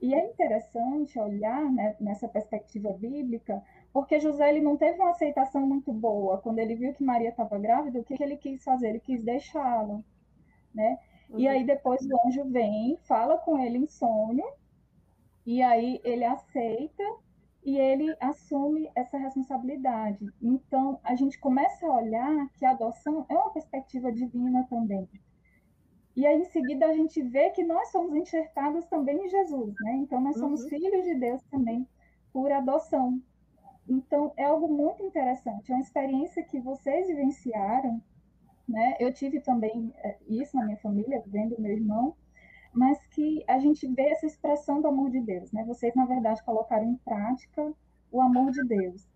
[0.00, 5.66] E é interessante olhar né, nessa perspectiva bíblica, porque José ele não teve uma aceitação
[5.66, 7.98] muito boa quando ele viu que Maria estava grávida.
[8.00, 8.90] O que, que ele quis fazer?
[8.90, 10.00] Ele quis deixá-la,
[10.74, 10.98] né?
[11.28, 11.40] Uhum.
[11.40, 14.44] E aí depois o anjo vem, fala com ele em sonho,
[15.44, 17.02] e aí ele aceita
[17.64, 20.24] e ele assume essa responsabilidade.
[20.40, 25.08] Então, a gente começa a olhar que a adoção é uma perspectiva divina também.
[26.18, 29.92] E aí, em seguida, a gente vê que nós somos enxertados também em Jesus, né?
[29.98, 30.68] Então, nós somos uhum.
[30.68, 31.86] filhos de Deus também
[32.32, 33.22] por adoção.
[33.88, 35.70] Então, é algo muito interessante.
[35.70, 38.02] É uma experiência que vocês vivenciaram,
[38.68, 38.96] né?
[38.98, 42.16] Eu tive também é, isso na minha família, vendo meu irmão,
[42.72, 45.62] mas que a gente vê essa expressão do amor de Deus, né?
[45.66, 47.72] Vocês, na verdade, colocaram em prática
[48.10, 49.08] o amor de Deus.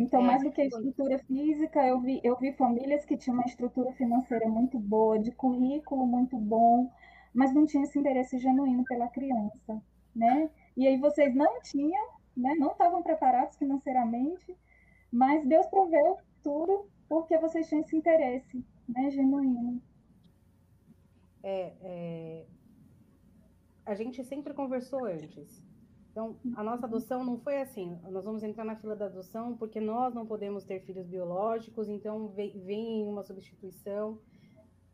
[0.00, 3.36] Então, é, mais do que a estrutura física, eu vi, eu vi famílias que tinham
[3.36, 6.90] uma estrutura financeira muito boa, de currículo muito bom,
[7.34, 9.82] mas não tinha esse interesse genuíno pela criança,
[10.16, 10.50] né?
[10.76, 12.54] E aí vocês não tinham, né?
[12.54, 14.56] Não estavam preparados financeiramente,
[15.12, 19.10] mas Deus proveu tudo porque vocês tinham esse interesse, né?
[19.10, 19.82] Genuíno
[21.42, 22.46] é, é,
[23.86, 25.62] a gente sempre conversou antes.
[26.20, 27.98] Então, a nossa adoção não foi assim.
[28.10, 32.28] Nós vamos entrar na fila da adoção porque nós não podemos ter filhos biológicos, então
[32.28, 34.20] vem, uma substituição.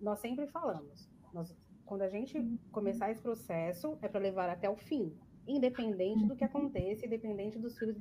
[0.01, 1.11] Nós sempre falamos.
[1.35, 1.53] Nós,
[1.85, 5.13] quando a gente começar esse processo, é para levar até o fim,
[5.49, 7.97] independente do que aconteça, independente dos filhos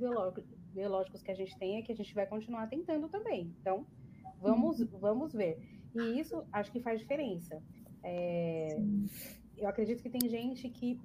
[0.71, 3.51] biológicos que a gente tenha, que a gente vai continuar tentando também.
[3.59, 3.87] Então,
[4.39, 5.57] vamos, vamos ver.
[5.95, 7.59] E isso acho que faz diferença.
[8.03, 8.77] É,
[9.57, 10.99] eu acredito que tem gente que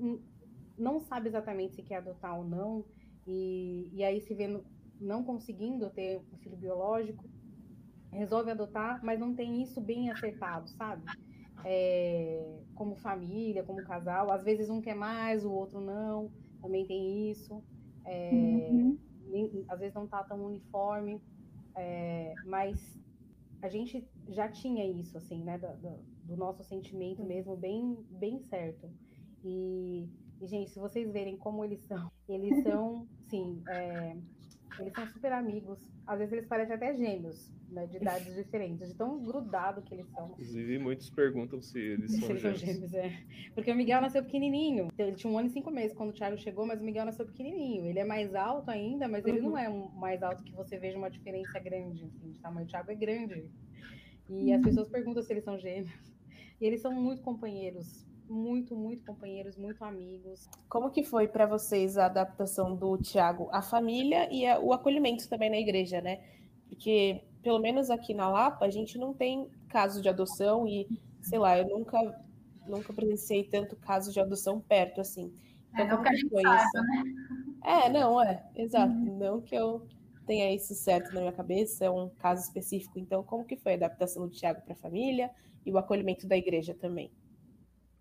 [0.80, 2.84] não sabe exatamente se quer adotar ou não,
[3.26, 4.48] e, e aí se vê
[4.98, 7.28] não conseguindo ter um filho biológico,
[8.12, 11.02] resolve adotar, mas não tem isso bem acertado, sabe?
[11.64, 17.30] É, como família, como casal, às vezes um quer mais, o outro não, também tem
[17.30, 17.62] isso.
[18.04, 18.30] É,
[18.72, 18.98] uhum.
[19.28, 21.22] nem, às vezes não tá tão uniforme,
[21.76, 22.98] é, mas
[23.62, 28.40] a gente já tinha isso, assim, né, do, do, do nosso sentimento mesmo bem, bem
[28.40, 28.90] certo.
[29.44, 30.08] E,
[30.40, 34.16] e, gente, se vocês verem como eles são, eles são, sim, é,
[34.78, 35.78] eles são super amigos.
[36.06, 40.08] Às vezes eles parecem até gêmeos, né, de idades diferentes, de tão grudado que eles
[40.10, 40.30] são.
[40.30, 42.60] Inclusive, muitos perguntam se eles são, eles gêmeos.
[42.60, 42.94] gêmeos.
[42.94, 43.22] É.
[43.54, 44.88] Porque o Miguel nasceu pequenininho.
[44.98, 47.26] Ele tinha um ano e cinco meses quando o Thiago chegou, mas o Miguel nasceu
[47.26, 47.84] pequenininho.
[47.86, 50.96] Ele é mais alto ainda, mas ele não é um mais alto que você veja
[50.96, 52.66] uma diferença grande assim, de tamanho.
[52.66, 53.44] O Thiago é grande.
[54.28, 55.90] E as pessoas perguntam se eles são gêmeos.
[56.60, 60.48] E eles são muito companheiros, muito, muito companheiros, muito amigos.
[60.68, 65.28] Como que foi para vocês a adaptação do Tiago à família e a, o acolhimento
[65.28, 66.20] também na igreja, né?
[66.68, 70.86] Porque, pelo menos aqui na Lapa, a gente não tem caso de adoção e,
[71.20, 71.98] sei lá, eu nunca,
[72.66, 75.32] nunca presenciei tanto caso de adoção perto, assim.
[75.72, 76.82] Então, é, como que foi sabe, isso?
[76.82, 77.04] Né?
[77.64, 78.92] É, não, é, exato.
[78.92, 79.18] Uhum.
[79.18, 79.86] Não que eu
[80.26, 82.98] tenha isso certo na minha cabeça, é um caso específico.
[82.98, 85.30] Então, como que foi a adaptação do Tiago para a família
[85.66, 87.10] e o acolhimento da igreja também?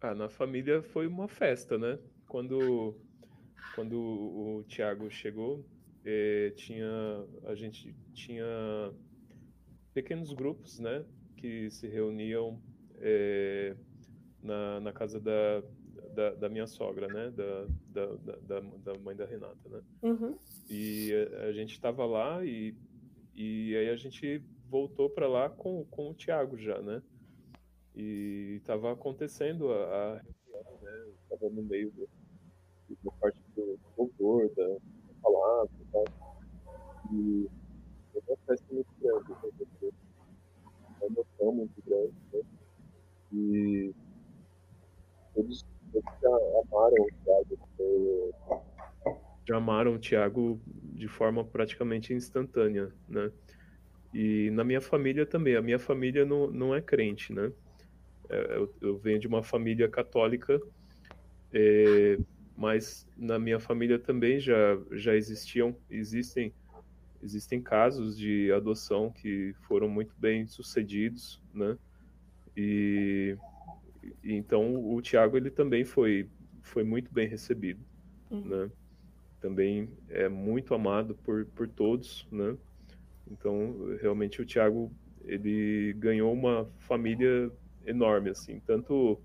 [0.01, 1.99] Ah, na família foi uma festa, né?
[2.27, 2.95] Quando
[3.75, 5.65] quando o, Tiago chegou,
[6.03, 6.89] é, tinha
[7.45, 8.45] a gente tinha
[9.93, 11.05] pequenos grupos, né,
[11.37, 12.61] que se reuniam
[12.97, 13.75] é,
[14.41, 15.63] na, na casa da,
[16.13, 20.37] da, da, minha sogra, né, da, da, da, da mãe da Renata, né, uhum.
[20.69, 22.75] e a, a gente estava lá e,
[23.35, 27.01] e aí a gente voltou para lá com, com o Tiago já, né,
[27.99, 32.07] e estava acontecendo a, a reunião, né, no meio do,
[33.03, 34.77] da parte do louvor, da,
[35.21, 36.05] palavra e tal,
[37.11, 37.49] e
[38.15, 39.89] é festa muito grande, né,
[41.01, 42.41] uma emoção muito grande, né?
[43.33, 43.93] E
[45.35, 48.33] eles, eles já amaram o Thiago.
[49.47, 53.31] Já amaram o Thiago de forma praticamente instantânea, né?
[54.13, 55.55] E na minha família também.
[55.55, 57.51] A minha família não, não é crente, né?
[58.29, 60.61] É, eu, eu venho de uma família católica,
[61.51, 62.17] é,
[62.55, 66.53] mas na minha família também já, já existiam, existem
[67.21, 71.77] existem casos de adoção que foram muito bem sucedidos, né?
[72.55, 73.37] E,
[74.23, 76.29] e então o Tiago ele também foi
[76.61, 77.83] foi muito bem recebido,
[78.29, 78.41] uhum.
[78.41, 78.71] né?
[79.41, 82.55] Também é muito amado por, por todos, né?
[83.29, 84.91] Então realmente o Tiago
[85.25, 87.51] ele ganhou uma família
[87.85, 89.19] enorme assim, tanto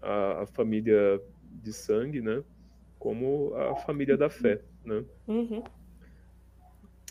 [0.00, 1.20] a, a família
[1.62, 2.42] de sangue, né?
[2.98, 5.04] Como a família da fé, né?
[5.26, 5.62] Uhum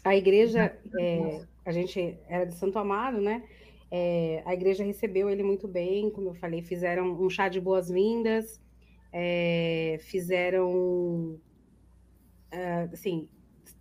[0.04, 3.44] a igreja, é, a gente era de Santo Amaro, né?
[3.90, 8.60] É, a igreja recebeu ele muito bem, como eu falei, fizeram um chá de boas-vindas,
[9.12, 11.40] é, fizeram,
[12.50, 13.28] é, assim,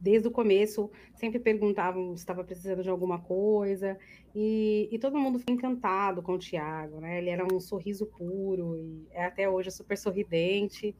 [0.00, 3.98] desde o começo, sempre perguntavam se estava precisando de alguma coisa,
[4.34, 7.18] e, e, todo mundo foi encantado com o Tiago, né?
[7.18, 10.94] Ele era um sorriso puro, e é até hoje super sorridente.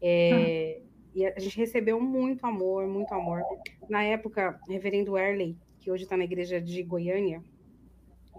[0.00, 0.80] É,
[1.14, 3.42] e a gente recebeu muito amor, muito amor.
[3.88, 7.42] Na época, o reverendo Erley, que hoje está na igreja de Goiânia,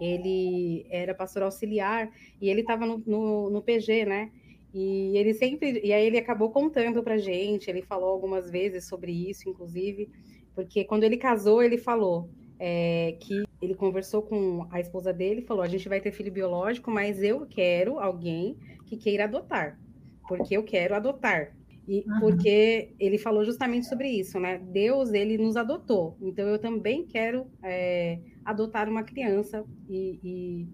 [0.00, 4.32] ele era pastor auxiliar e ele estava no, no, no, PG, né?
[4.72, 9.10] E ele sempre, e aí ele acabou contando para gente, ele falou algumas vezes sobre
[9.10, 10.08] isso, inclusive,
[10.54, 15.62] porque quando ele casou, ele falou é, que ele conversou com a esposa dele, falou:
[15.62, 18.56] a gente vai ter filho biológico, mas eu quero alguém
[18.86, 19.80] que queira adotar,
[20.28, 21.56] porque eu quero adotar.
[21.88, 22.20] E uhum.
[22.20, 24.58] porque ele falou justamente sobre isso, né?
[24.58, 30.68] Deus ele nos adotou, então eu também quero é, adotar uma criança e, e,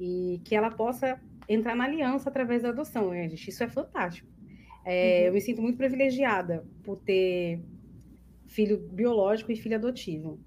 [0.00, 1.20] e, que ela possa
[1.54, 3.10] entrar na aliança através da adoção.
[3.10, 3.48] Né, gente?
[3.48, 4.28] Isso é fantástico.
[4.84, 5.26] É, uhum.
[5.26, 7.60] Eu me sinto muito privilegiada por ter
[8.46, 10.38] filho biológico e filho adotivo.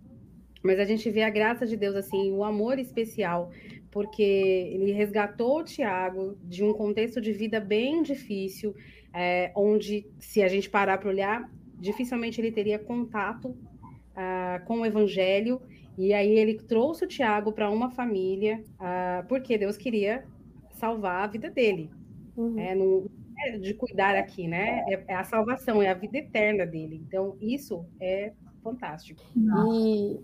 [0.64, 3.52] Mas a gente vê a graça de Deus, assim, o amor especial,
[3.92, 8.74] porque ele resgatou o Tiago de um contexto de vida bem difícil,
[9.14, 14.86] é, onde, se a gente parar para olhar, dificilmente ele teria contato uh, com o
[14.86, 15.62] evangelho.
[15.98, 20.24] E aí ele trouxe o Tiago para uma família, uh, porque Deus queria
[20.84, 21.90] salvar a vida dele.
[22.36, 22.60] Uhum.
[22.60, 23.06] É, não
[23.46, 24.84] é de cuidar aqui, né?
[24.90, 27.02] É, é, a salvação, é a vida eterna dele.
[27.08, 29.22] Então, isso é fantástico.
[29.72, 30.20] E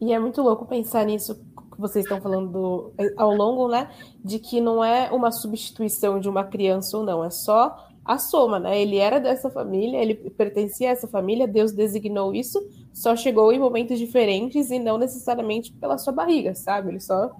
[0.00, 1.34] e é muito louco pensar nisso
[1.72, 3.90] que vocês estão falando do, ao longo, né?
[4.22, 8.58] De que não é uma substituição de uma criança ou não, é só a soma,
[8.58, 8.80] né?
[8.80, 12.60] Ele era dessa família, ele pertencia a essa família, Deus designou isso,
[12.92, 16.90] só chegou em momentos diferentes e não necessariamente pela sua barriga, sabe?
[16.90, 17.32] Ele só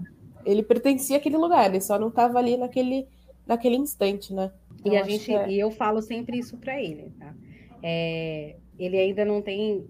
[0.45, 3.07] ele pertencia àquele lugar, ele só não estava ali naquele,
[3.45, 4.51] naquele instante, né?
[4.79, 5.49] Então, e a gente, é...
[5.49, 7.33] e eu falo sempre isso para ele, tá?
[7.81, 9.85] É, ele ainda não tem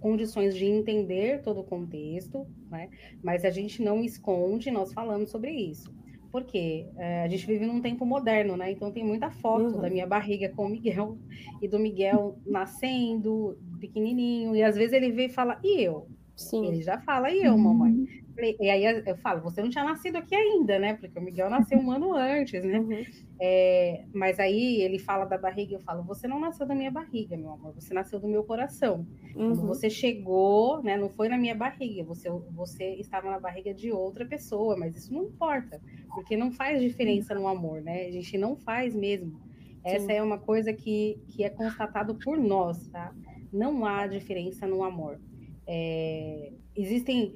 [0.00, 2.90] condições de entender todo o contexto, né?
[3.22, 5.90] mas a gente não esconde, nós falamos sobre isso.
[6.30, 8.70] Porque é, a gente vive num tempo moderno, né?
[8.70, 9.80] Então tem muita foto uhum.
[9.80, 11.16] da minha barriga com o Miguel
[11.62, 16.06] e do Miguel nascendo, pequenininho, e às vezes ele vê e fala, e eu?
[16.36, 16.66] Sim.
[16.66, 18.23] Ele já fala, e eu, mamãe?
[18.36, 20.94] E aí eu falo, você não tinha nascido aqui ainda, né?
[20.94, 22.78] Porque o Miguel nasceu um ano antes, né?
[22.78, 23.04] Uhum.
[23.40, 26.90] É, mas aí ele fala da barriga e eu falo, você não nasceu da minha
[26.90, 29.06] barriga, meu amor, você nasceu do meu coração.
[29.36, 29.54] Uhum.
[29.54, 30.96] Você chegou, né?
[30.96, 35.12] Não foi na minha barriga, você, você estava na barriga de outra pessoa, mas isso
[35.12, 35.80] não importa,
[36.14, 38.06] porque não faz diferença no amor, né?
[38.06, 39.40] A gente não faz mesmo.
[39.84, 40.12] Essa Sim.
[40.12, 43.14] é uma coisa que, que é constatado por nós, tá?
[43.52, 45.20] Não há diferença no amor.
[45.66, 47.34] É, existem,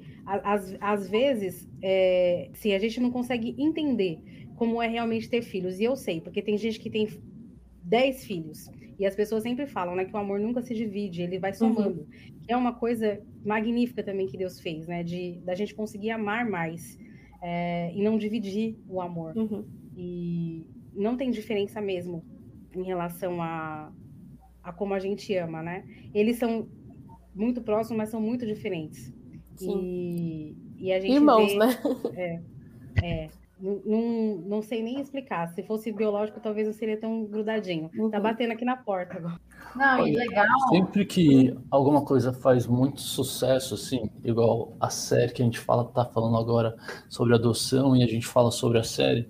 [0.81, 4.19] às, vezes, é, se a gente não consegue entender
[4.55, 7.07] como é realmente ter filhos, e eu sei, porque tem gente que tem
[7.83, 8.69] 10 filhos,
[8.99, 12.01] e as pessoas sempre falam né, que o amor nunca se divide, ele vai somando.
[12.01, 12.07] Uhum.
[12.49, 15.03] É uma coisa magnífica também que Deus fez, né?
[15.03, 16.99] De da gente conseguir amar mais
[17.41, 19.37] é, e não dividir o amor.
[19.37, 19.63] Uhum.
[19.95, 22.25] E não tem diferença mesmo
[22.75, 23.89] em relação a,
[24.61, 25.85] a como a gente ama, né?
[26.13, 26.67] Eles são
[27.33, 29.13] muito próximos, mas são muito diferentes.
[29.59, 30.55] Sim.
[30.77, 31.79] E, e a gente Irmãos, vê, né?
[32.15, 32.41] É,
[33.03, 33.29] é.
[33.61, 35.49] Não, não sei nem explicar.
[35.49, 37.89] Se fosse biológico, talvez não seria tão grudadinho.
[37.89, 38.09] Tá uhum.
[38.09, 39.39] Tá batendo aqui na porta agora.
[39.75, 40.45] Não, e legal.
[40.69, 45.83] Sempre que alguma coisa faz muito sucesso, assim, igual a série que a gente fala,
[45.83, 46.73] tá falando agora
[47.09, 49.29] sobre adoção e a gente fala sobre a série,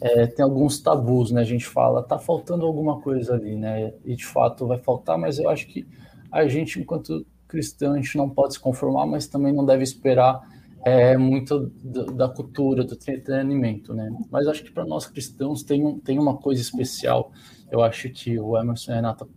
[0.00, 1.40] é, tem alguns tabus, né?
[1.40, 3.94] A gente fala, tá faltando alguma coisa ali, né?
[4.04, 5.86] E de fato vai faltar, mas eu acho que
[6.32, 10.40] a gente, enquanto cristão, a gente não pode se conformar, mas também não deve esperar
[10.84, 11.70] é, muito
[12.14, 14.10] da cultura, do entretenimento, né?
[14.30, 17.32] Mas acho que para nós cristãos tem, um, tem uma coisa especial.
[17.70, 19.28] Eu acho que o Emerson e a Renata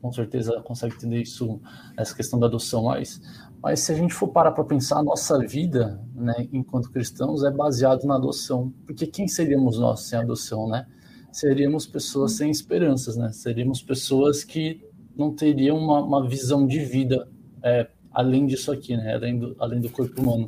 [0.00, 1.60] com certeza conseguem entender isso,
[1.96, 3.20] essa questão da adoção mais.
[3.62, 7.50] Mas se a gente for parar para pensar, a nossa vida, né, enquanto cristãos, é
[7.50, 8.72] baseado na adoção.
[8.86, 10.86] Porque quem seríamos nós sem adoção, né?
[11.32, 13.32] Seríamos pessoas sem esperanças, né?
[13.32, 14.86] Seríamos pessoas que
[15.16, 17.26] não teriam uma, uma visão de vida
[17.64, 19.14] é, além disso aqui, né?
[19.14, 20.44] Além do, além do corpo humano.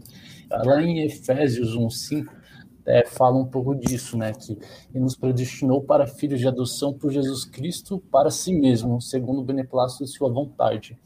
[0.50, 2.28] Lá em Efésios 1:5
[2.86, 4.32] é, fala um pouco disso, né?
[4.32, 4.52] Que
[4.94, 9.44] ele nos predestinou para filhos de adoção por Jesus Cristo para si mesmo, segundo o
[9.44, 10.96] beneplácito de sua vontade.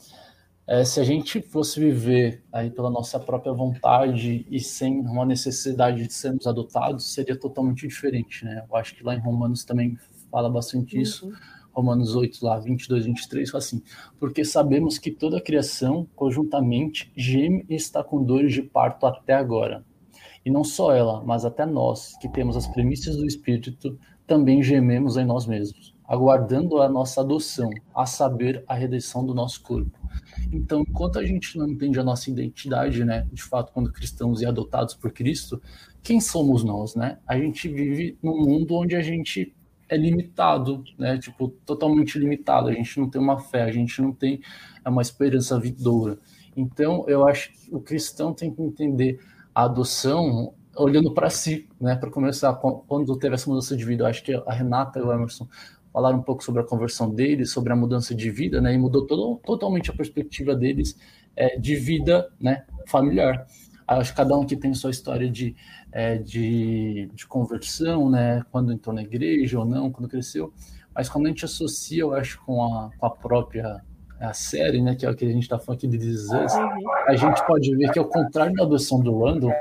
[0.67, 6.07] É, se a gente fosse viver aí pela nossa própria vontade e sem uma necessidade
[6.07, 8.65] de sermos adotados, seria totalmente diferente, né?
[8.69, 9.97] Eu acho que lá em Romanos também
[10.31, 11.03] fala bastante uhum.
[11.03, 11.33] isso.
[11.81, 13.83] Romanos 8, lá, 22, 23, fala assim:
[14.19, 19.33] Porque sabemos que toda a criação, conjuntamente, geme e está com dores de parto até
[19.35, 19.85] agora.
[20.45, 25.17] E não só ela, mas até nós, que temos as premissas do Espírito, também gememos
[25.17, 29.99] em nós mesmos, aguardando a nossa adoção, a saber, a redenção do nosso corpo.
[30.53, 34.47] Então, enquanto a gente não entende a nossa identidade, né, de fato, quando cristãos e
[34.47, 35.61] adotados por Cristo,
[36.03, 37.19] quem somos nós, né?
[37.27, 39.55] A gente vive num mundo onde a gente
[39.91, 41.19] é limitado, né?
[41.19, 42.69] Tipo, totalmente limitado.
[42.69, 44.41] A gente não tem uma fé, a gente não tem
[44.87, 46.19] uma esperança vindoura.
[46.57, 49.21] Então, eu acho que o cristão tem que entender
[49.53, 51.97] a adoção olhando para si, né?
[51.97, 55.13] Para começar, quando teve essa mudança de vida, eu acho que a Renata e o
[55.13, 55.49] Emerson
[55.93, 58.73] falaram um pouco sobre a conversão deles, sobre a mudança de vida, né?
[58.73, 60.97] E mudou todo, totalmente a perspectiva deles
[61.35, 62.65] é, de vida, né?
[62.87, 63.45] Familiar.
[63.99, 65.57] Acho que cada um que tem sua história de,
[65.91, 68.45] é, de, de conversão, né?
[68.53, 70.53] Quando entrou na igreja ou não, quando cresceu.
[70.95, 73.83] Mas quando a gente associa, eu acho, com a, com a própria
[74.21, 74.95] a série, né?
[74.95, 77.91] Que é o que a gente está falando aqui de This a gente pode ver
[77.91, 79.53] que, ao contrário da adoção do Randall,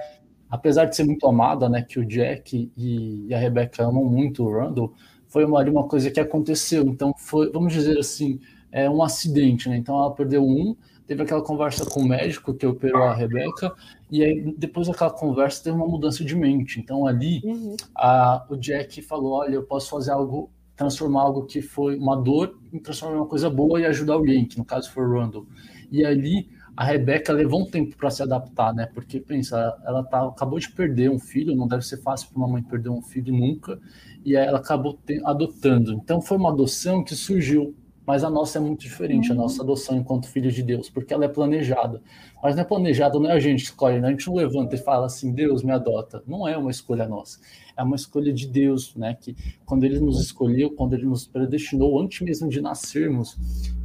[0.48, 1.82] apesar de ser muito amada, né?
[1.82, 4.94] Que o Jack e, e a Rebecca amam muito o Randall,
[5.28, 6.84] foi uma, uma coisa que aconteceu.
[6.84, 8.40] Então, foi, vamos dizer assim,
[8.72, 9.78] é um acidente, né?
[9.78, 10.76] Então, ela perdeu um,
[11.10, 13.74] teve aquela conversa com o médico que operou a Rebeca,
[14.12, 16.80] e aí depois daquela conversa teve uma mudança de mente.
[16.80, 17.76] Então ali uhum.
[17.96, 22.60] a, o Jack falou: Olha, eu posso fazer algo, transformar algo que foi uma dor
[22.72, 25.48] em transformar em uma coisa boa e ajudar alguém, que no caso foi o Randall.
[25.92, 26.48] E ali
[26.78, 28.86] a Rebeca levou um tempo para se adaptar, né?
[28.94, 32.48] Porque pensa, ela tá, acabou de perder um filho, não deve ser fácil para uma
[32.48, 33.80] mãe perder um filho nunca,
[34.24, 35.92] e aí ela acabou adotando.
[35.92, 37.76] Então foi uma adoção que surgiu
[38.10, 39.42] mas a nossa é muito diferente, a uhum.
[39.42, 42.02] nossa adoção enquanto filho de Deus, porque ela é planejada.
[42.42, 44.08] Mas não é planejada, não é a gente que escolhe, né?
[44.08, 46.24] a gente não levanta e fala assim, Deus me adota.
[46.26, 47.40] Não é uma escolha nossa,
[47.78, 49.14] é uma escolha de Deus, né?
[49.14, 53.38] Que quando Ele nos escolheu, quando Ele nos predestinou, antes mesmo de nascermos,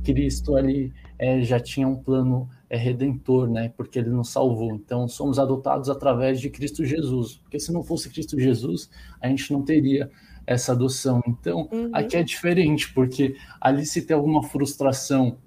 [0.03, 3.75] Cristo ali é, já tinha um plano é, redentor, né?
[3.77, 4.75] Porque Ele nos salvou.
[4.75, 7.37] Então somos adotados através de Cristo Jesus.
[7.37, 8.89] Porque se não fosse Cristo Jesus,
[9.20, 10.11] a gente não teria
[10.47, 11.22] essa adoção.
[11.26, 11.90] Então, uhum.
[11.92, 15.38] aqui é diferente, porque ali se tem alguma frustração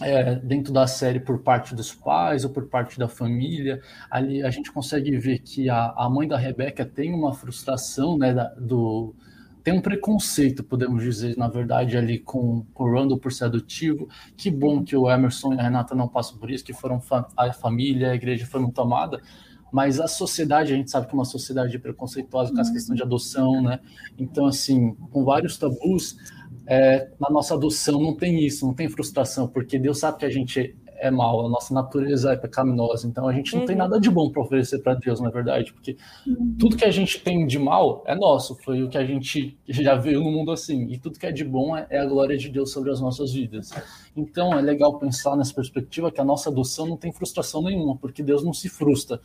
[0.00, 3.80] é, dentro da série por parte dos pais ou por parte da família,
[4.10, 8.32] ali a gente consegue ver que a, a mãe da Rebeca tem uma frustração, né,
[8.32, 9.14] da, do
[9.62, 14.08] tem um preconceito, podemos dizer, na verdade, ali com, com o Randall por ser adotivo.
[14.34, 17.28] Que bom que o Emerson e a Renata não passam por isso, que foram fa
[17.36, 19.20] a família, a igreja foi muito amada,
[19.72, 23.02] mas a sociedade, a gente sabe que é uma sociedade preconceituosa com essa questão de
[23.02, 23.80] adoção, né?
[24.18, 26.16] Então, assim, com vários tabus,
[26.66, 30.30] é, na nossa adoção não tem isso, não tem frustração, porque Deus sabe que a
[30.30, 33.66] gente é mal, a nossa natureza é pecaminosa, então a gente não uhum.
[33.66, 35.96] tem nada de bom para oferecer para Deus, na é verdade, porque
[36.58, 39.94] tudo que a gente tem de mal é nosso, foi o que a gente já
[39.94, 42.50] veio no mundo assim, e tudo que é de bom é, é a glória de
[42.50, 43.70] Deus sobre as nossas vidas.
[44.14, 48.22] Então é legal pensar nessa perspectiva que a nossa adoção não tem frustração nenhuma, porque
[48.22, 49.20] Deus não se frustra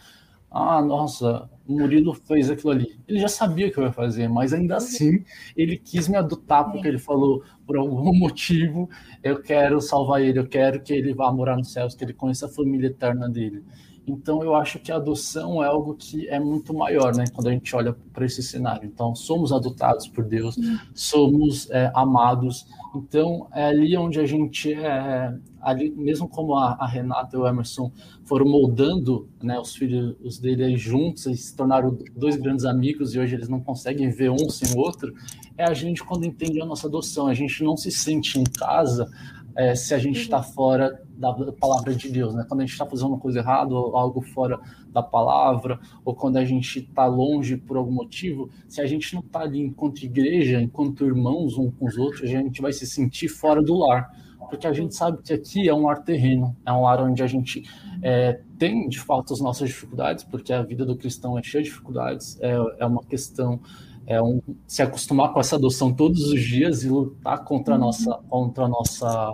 [0.58, 2.98] ah, nossa, o Murilo fez aquilo ali.
[3.06, 5.26] Ele já sabia que eu ia fazer, mas ainda assim
[5.56, 8.90] ele quis me adotar porque ele falou, por algum motivo,
[9.22, 12.46] eu quero salvar ele, eu quero que ele vá morar nos céus, que ele conheça
[12.46, 13.66] a família eterna dele.
[14.08, 17.26] Então, eu acho que a adoção é algo que é muito maior, né?
[17.34, 18.86] Quando a gente olha para esse cenário.
[18.86, 20.56] Então, somos adotados por Deus,
[20.94, 22.68] somos é, amados.
[22.98, 27.48] Então, é ali onde a gente é, ali, mesmo como a, a, Renata e o
[27.48, 27.92] Emerson
[28.24, 33.36] foram moldando né, os filhos dele juntos e se tornaram dois grandes amigos e hoje
[33.36, 35.14] eles não conseguem ver um sem o outro,
[35.58, 37.28] é a gente quando entende a nossa adoção.
[37.28, 39.10] A gente não se sente em casa
[39.56, 42.46] é, se a gente está fora da, da, palavra de Deus, né?
[42.48, 46.38] Quando a gente está fazendo uma coisa errada ou algo fora da palavra, ou quando
[46.38, 50.62] a gente está longe por algum motivo, se a gente não está ali enquanto igreja,
[50.62, 54.12] enquanto irmãos um com os outros, a gente vai se sentir fora do lar,
[54.50, 57.28] porque a gente sabe que aqui é um lar terreno, é um lar onde a
[57.28, 57.64] gente
[58.02, 61.70] é, tem de fato as nossas dificuldades, porque a vida do cristão é cheia de
[61.70, 63.60] dificuldades, é, é uma questão
[64.08, 68.14] é um, se acostumar com essa adoção todos os dias e lutar contra a nossa,
[68.30, 69.34] contra a nossa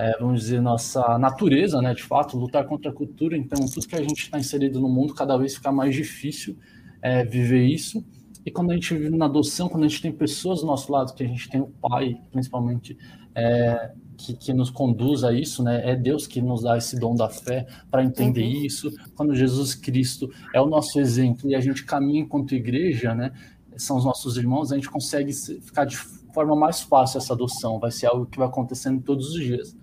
[0.00, 3.36] é, vamos dizer, nossa natureza, né, de fato, lutar contra a cultura.
[3.36, 6.56] Então, tudo que a gente está inserido no mundo, cada vez fica mais difícil
[7.02, 8.02] é, viver isso.
[8.44, 11.12] E quando a gente vive na adoção, quando a gente tem pessoas do nosso lado,
[11.12, 12.96] que a gente tem o pai, principalmente,
[13.34, 15.90] é, que, que, nos conduz a isso, né?
[15.90, 18.64] É Deus que nos dá esse dom da fé para entender uhum.
[18.64, 18.90] isso.
[19.14, 23.32] Quando Jesus Cristo é o nosso exemplo e a gente caminha enquanto igreja, né?
[23.80, 27.90] São os nossos irmãos, a gente consegue ficar de forma mais fácil essa adoção, vai
[27.90, 29.76] ser algo que vai acontecendo todos os dias.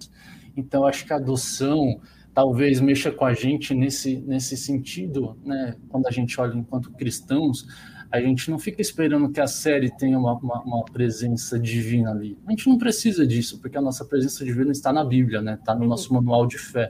[0.56, 2.00] Então, acho que a adoção
[2.34, 5.76] talvez mexa com a gente nesse, nesse sentido, né?
[5.90, 7.66] Quando a gente olha enquanto cristãos,
[8.12, 12.38] a gente não fica esperando que a série tenha uma, uma, uma, presença divina ali.
[12.48, 15.56] A gente não precisa disso, porque a nossa presença divina está na Bíblia, né?
[15.56, 15.88] Está no uhum.
[15.88, 16.90] nosso manual de fé.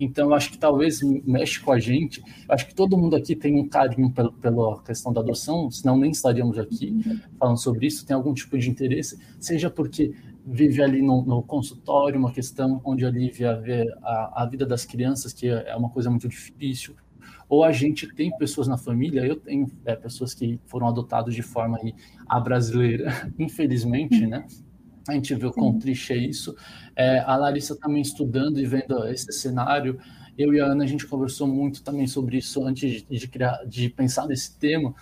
[0.00, 2.20] Então, eu acho que talvez mexe com a gente.
[2.20, 5.96] Eu acho que todo mundo aqui tem um carinho pelo, pela questão da adoção, senão
[5.98, 6.96] nem estaríamos aqui
[7.38, 8.06] falando sobre isso.
[8.06, 10.12] Tem algum tipo de interesse, seja porque
[10.46, 14.84] vive ali no, no consultório uma questão onde a Lívia vê a, a vida das
[14.84, 16.94] crianças, que é uma coisa muito difícil,
[17.54, 21.42] ou a gente tem pessoas na família, eu tenho é, pessoas que foram adotadas de
[21.42, 21.94] forma aí,
[22.26, 24.44] a brasileira, infelizmente, né?
[25.08, 26.56] A gente vê o quão triste é isso.
[26.96, 30.00] É, a Larissa também estudando e vendo esse cenário.
[30.36, 33.64] Eu e a Ana, a gente conversou muito também sobre isso antes de, de criar,
[33.68, 34.92] de pensar nesse tema.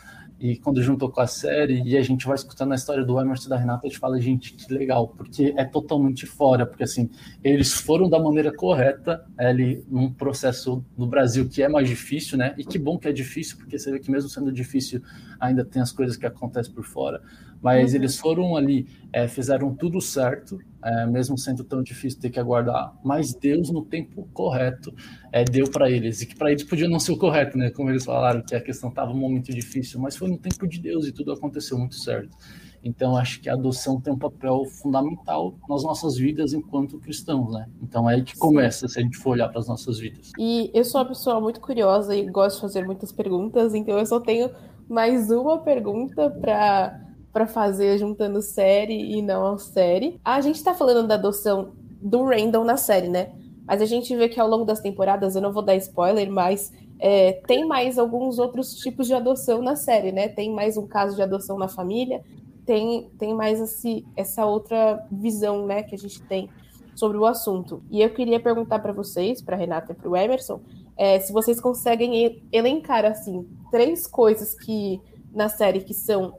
[0.42, 3.46] E quando juntou com a série e a gente vai escutando a história do Emerson
[3.46, 7.08] e da Renata, a gente fala, gente, que legal, porque é totalmente fora, porque assim,
[7.44, 12.56] eles foram da maneira correta, ali num processo no Brasil que é mais difícil, né?
[12.58, 15.00] E que bom que é difícil, porque você vê que mesmo sendo difícil,
[15.38, 17.22] ainda tem as coisas que acontecem por fora.
[17.62, 17.98] Mas uhum.
[17.98, 22.92] eles foram ali, é, fizeram tudo certo, é, mesmo sendo tão difícil ter que aguardar,
[23.04, 24.92] mas Deus, no tempo correto,
[25.30, 26.20] é, deu para eles.
[26.20, 27.70] E que para eles podia não ser o correto, né?
[27.70, 30.80] Como eles falaram, que a questão estava um momento difícil, mas foi no tempo de
[30.80, 32.36] Deus e tudo aconteceu muito certo.
[32.84, 37.68] Então, acho que a adoção tem um papel fundamental nas nossas vidas enquanto cristãos, né?
[37.80, 40.32] Então, é aí que começa, se a gente for olhar para as nossas vidas.
[40.36, 44.04] E eu sou uma pessoa muito curiosa e gosto de fazer muitas perguntas, então eu
[44.04, 44.50] só tenho
[44.88, 50.20] mais uma pergunta para para fazer juntando série e não série.
[50.24, 53.32] A gente tá falando da adoção do Randall na série, né?
[53.66, 56.72] Mas a gente vê que ao longo das temporadas, eu não vou dar spoiler, mas
[56.98, 60.28] é, tem mais alguns outros tipos de adoção na série, né?
[60.28, 62.22] Tem mais um caso de adoção na família,
[62.66, 66.48] tem, tem mais esse, essa outra visão, né, que a gente tem
[66.94, 67.82] sobre o assunto.
[67.90, 70.60] E eu queria perguntar para vocês, para Renata e para o Emerson,
[70.96, 75.00] é, se vocês conseguem elencar assim três coisas que
[75.32, 76.34] na série que são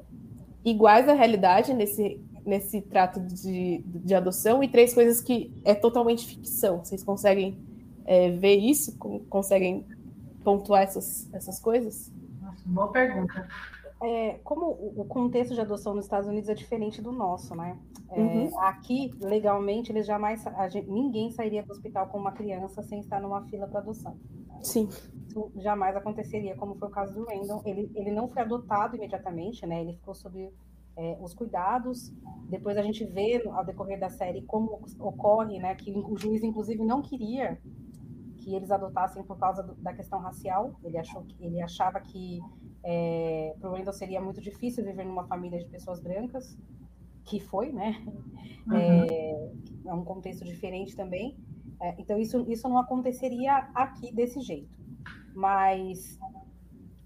[0.64, 6.26] iguais à realidade nesse, nesse trato de, de adoção e três coisas que é totalmente
[6.26, 6.84] ficção.
[6.84, 7.57] Vocês conseguem
[8.05, 8.97] é, ver isso?
[9.30, 9.86] Conseguem
[10.43, 12.11] pontuar essas, essas coisas?
[12.41, 13.47] Nossa, boa pergunta.
[14.01, 14.66] É, como
[14.97, 17.78] o contexto de adoção nos Estados Unidos é diferente do nosso, né?
[18.11, 18.59] É, uhum.
[18.59, 23.43] Aqui, legalmente, eles jamais, gente, ninguém sairia do hospital com uma criança sem estar numa
[23.43, 24.18] fila para adoção.
[24.61, 24.89] Sim.
[25.34, 27.64] Isso jamais aconteceria, como foi o caso do Randall.
[27.66, 29.82] Ele, ele não foi adotado imediatamente, né?
[29.82, 30.52] Ele ficou sob
[30.96, 32.14] é, os cuidados.
[32.50, 35.74] Depois a gente vê ao decorrer da série como ocorre, né?
[35.74, 37.60] Que o juiz, inclusive, não queria
[38.38, 40.76] que eles adotassem por causa do, da questão racial.
[40.84, 42.40] Ele achou que ele achava que
[42.84, 46.56] é, para o Randall seria muito difícil viver numa família de pessoas brancas,
[47.24, 48.04] que foi, né?
[48.68, 48.76] Uhum.
[48.76, 49.50] É,
[49.88, 51.36] é, um contexto diferente também.
[51.82, 54.83] É, então, isso, isso não aconteceria aqui desse jeito.
[55.34, 56.20] Mas,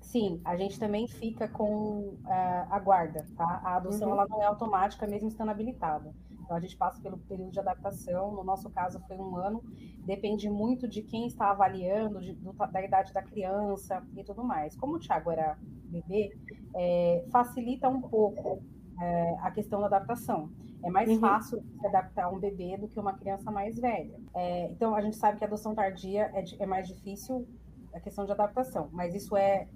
[0.01, 3.61] sim, a gente também fica com uh, a guarda, tá?
[3.63, 4.13] A adoção, uhum.
[4.13, 6.13] ela não é automática, mesmo estando habilitada.
[6.47, 9.61] Então, a gente passa pelo período de adaptação, no nosso caso foi um ano,
[10.05, 14.73] depende muito de quem está avaliando, de, do, da idade da criança e tudo mais.
[14.77, 16.31] Como o Thiago era bebê,
[16.73, 18.61] é, facilita um pouco
[19.01, 20.49] é, a questão da adaptação.
[20.83, 21.19] É mais uhum.
[21.19, 24.17] fácil se adaptar um bebê do que uma criança mais velha.
[24.33, 27.45] É, então, a gente sabe que a adoção tardia é, é mais difícil
[27.97, 29.67] a questão de adaptação, mas isso é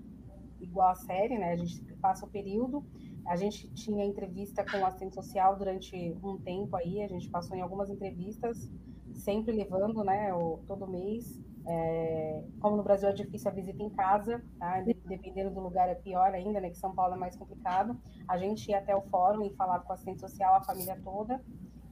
[0.59, 1.53] igual à série, né?
[1.53, 2.83] A gente passa o período.
[3.25, 7.55] A gente tinha entrevista com o assistente social durante um tempo aí, a gente passou
[7.55, 8.69] em algumas entrevistas,
[9.13, 11.39] sempre levando, né, o, todo mês.
[11.67, 14.83] É, como no Brasil é difícil a visita em casa, tá?
[15.05, 16.71] dependendo do lugar é pior ainda, né?
[16.71, 17.95] Que São Paulo é mais complicado.
[18.27, 21.39] A gente ia até o fórum e falava com a assistente social, a família toda,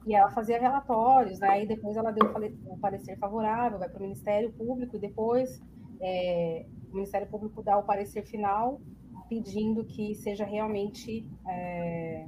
[0.04, 1.62] e ela fazia relatórios, né?
[1.62, 2.32] E depois ela deu
[2.66, 5.62] o parecer favorável, vai para o Ministério Público e depois
[6.00, 8.80] é, o Ministério Público dá o parecer final
[9.28, 12.26] pedindo que seja realmente é,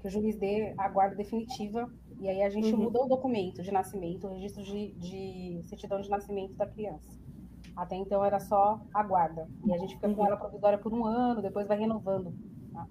[0.00, 1.90] que o juiz dê a guarda definitiva
[2.22, 2.84] e aí a gente uhum.
[2.84, 7.10] mudou o documento de nascimento, o registro de, de, certidão de nascimento da criança.
[7.76, 9.48] Até então era só a guarda.
[9.66, 10.14] E a gente fica uhum.
[10.14, 12.32] com ela provisória por um ano, depois vai renovando.
[12.72, 12.86] Tá?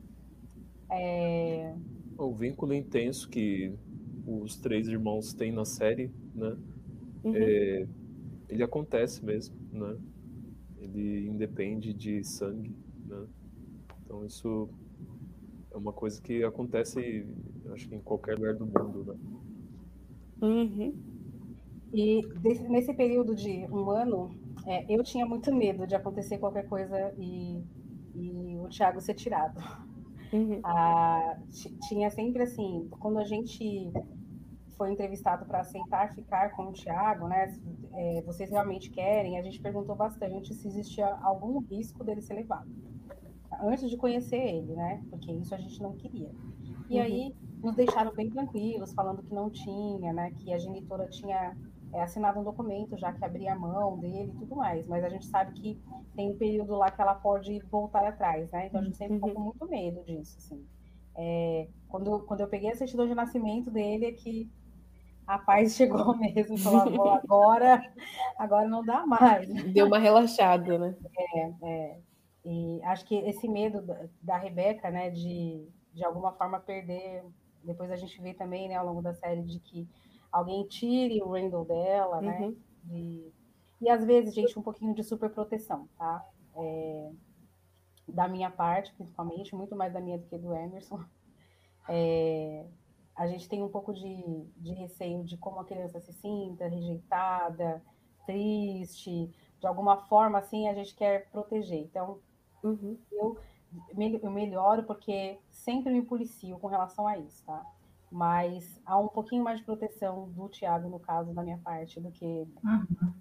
[0.92, 1.74] É...
[2.18, 3.74] O vínculo intenso que
[4.28, 6.58] os três irmãos têm na série, né?
[7.24, 7.34] Uhum.
[7.34, 7.88] É,
[8.50, 9.98] ele acontece mesmo, né?
[10.78, 13.26] Ele independe de sangue, né?
[14.04, 14.70] Então isso
[15.72, 17.26] é uma coisa que acontece,
[17.74, 19.16] acho que em qualquer lugar do mundo, né?
[20.42, 20.94] Uhum.
[21.94, 24.32] E desse, nesse período de um ano,
[24.66, 27.64] é, eu tinha muito medo de acontecer qualquer coisa e,
[28.16, 29.60] e o Thiago ser tirado.
[30.34, 30.60] Uhum.
[30.64, 31.38] Ah,
[31.88, 33.92] tinha sempre assim, quando a gente
[34.82, 37.56] foi entrevistado para aceitar ficar com o Thiago, né?
[37.94, 39.38] É, vocês realmente querem?
[39.38, 42.68] A gente perguntou bastante se existia algum risco dele ser levado
[43.62, 45.04] antes de conhecer ele, né?
[45.08, 46.32] Porque isso a gente não queria.
[46.90, 47.04] E uhum.
[47.04, 50.32] aí nos deixaram bem tranquilos, falando que não tinha, né?
[50.32, 51.56] Que a genitora tinha
[51.94, 54.88] é, assinado um documento já que abria a mão dele e tudo mais.
[54.88, 55.80] Mas a gente sabe que
[56.16, 58.66] tem um período lá que ela pode voltar atrás, né?
[58.66, 59.28] Então a gente sempre uhum.
[59.28, 60.66] ficou com muito medo disso, assim.
[61.16, 64.50] É, quando, quando eu peguei a certidão de nascimento dele, é que
[65.32, 67.82] a paz chegou mesmo, falou, agora,
[68.38, 69.48] agora não dá mais.
[69.74, 70.96] Deu uma relaxada, né?
[71.36, 72.00] É, é.
[72.44, 73.86] E acho que esse medo
[74.22, 77.24] da, Rebeca, né, de, de alguma forma perder,
[77.64, 79.88] depois a gente vê também, né, ao longo da série, de que
[80.32, 82.50] alguém tire o Randall dela, né, uhum.
[82.50, 83.32] né, de,
[83.80, 86.24] e às vezes, gente, um pouquinho de superproteção, tá?
[86.56, 87.12] É,
[88.08, 91.00] da minha parte, principalmente, muito mais da minha do que do Emerson.
[91.90, 92.66] É,
[93.22, 97.82] a gente tem um pouco de, de receio de como a criança se sinta, rejeitada,
[98.26, 101.80] triste, de alguma forma, assim, a gente quer proteger.
[101.80, 102.20] Então,
[102.64, 102.98] Uhum.
[103.12, 103.38] Eu,
[104.22, 107.66] eu melhoro porque sempre me policio com relação a isso, tá?
[108.12, 112.12] Mas há um pouquinho mais de proteção do Tiago, no caso, da minha parte, do
[112.12, 112.26] que.
[112.64, 113.14] Uhum.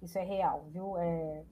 [0.00, 0.96] Isso é real, viu?
[0.96, 1.44] É,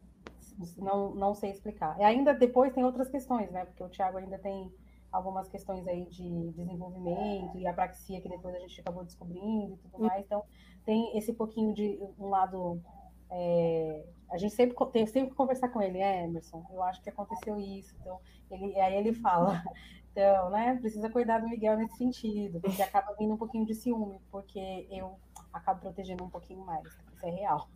[0.79, 1.99] não, não sei explicar.
[2.01, 3.65] E ainda depois tem outras questões, né?
[3.65, 4.73] Porque o Tiago ainda tem
[5.13, 9.99] algumas questões aí de desenvolvimento e apraxia que depois a gente acabou descobrindo e tudo
[9.99, 10.07] uhum.
[10.07, 10.25] mais.
[10.25, 10.45] Então,
[10.85, 12.81] tem esse pouquinho de um lado
[13.31, 17.11] é, a gente sempre tem sempre que conversar com ele, é, Emerson, eu acho que
[17.11, 17.95] aconteceu isso.
[18.01, 18.19] Então,
[18.51, 19.63] ele, aí ele fala,
[20.11, 24.21] então, né, precisa cuidar do Miguel nesse sentido, porque acaba vindo um pouquinho de ciúme,
[24.31, 25.19] porque eu
[25.53, 26.87] acabo protegendo um pouquinho mais.
[27.13, 27.69] Isso é real.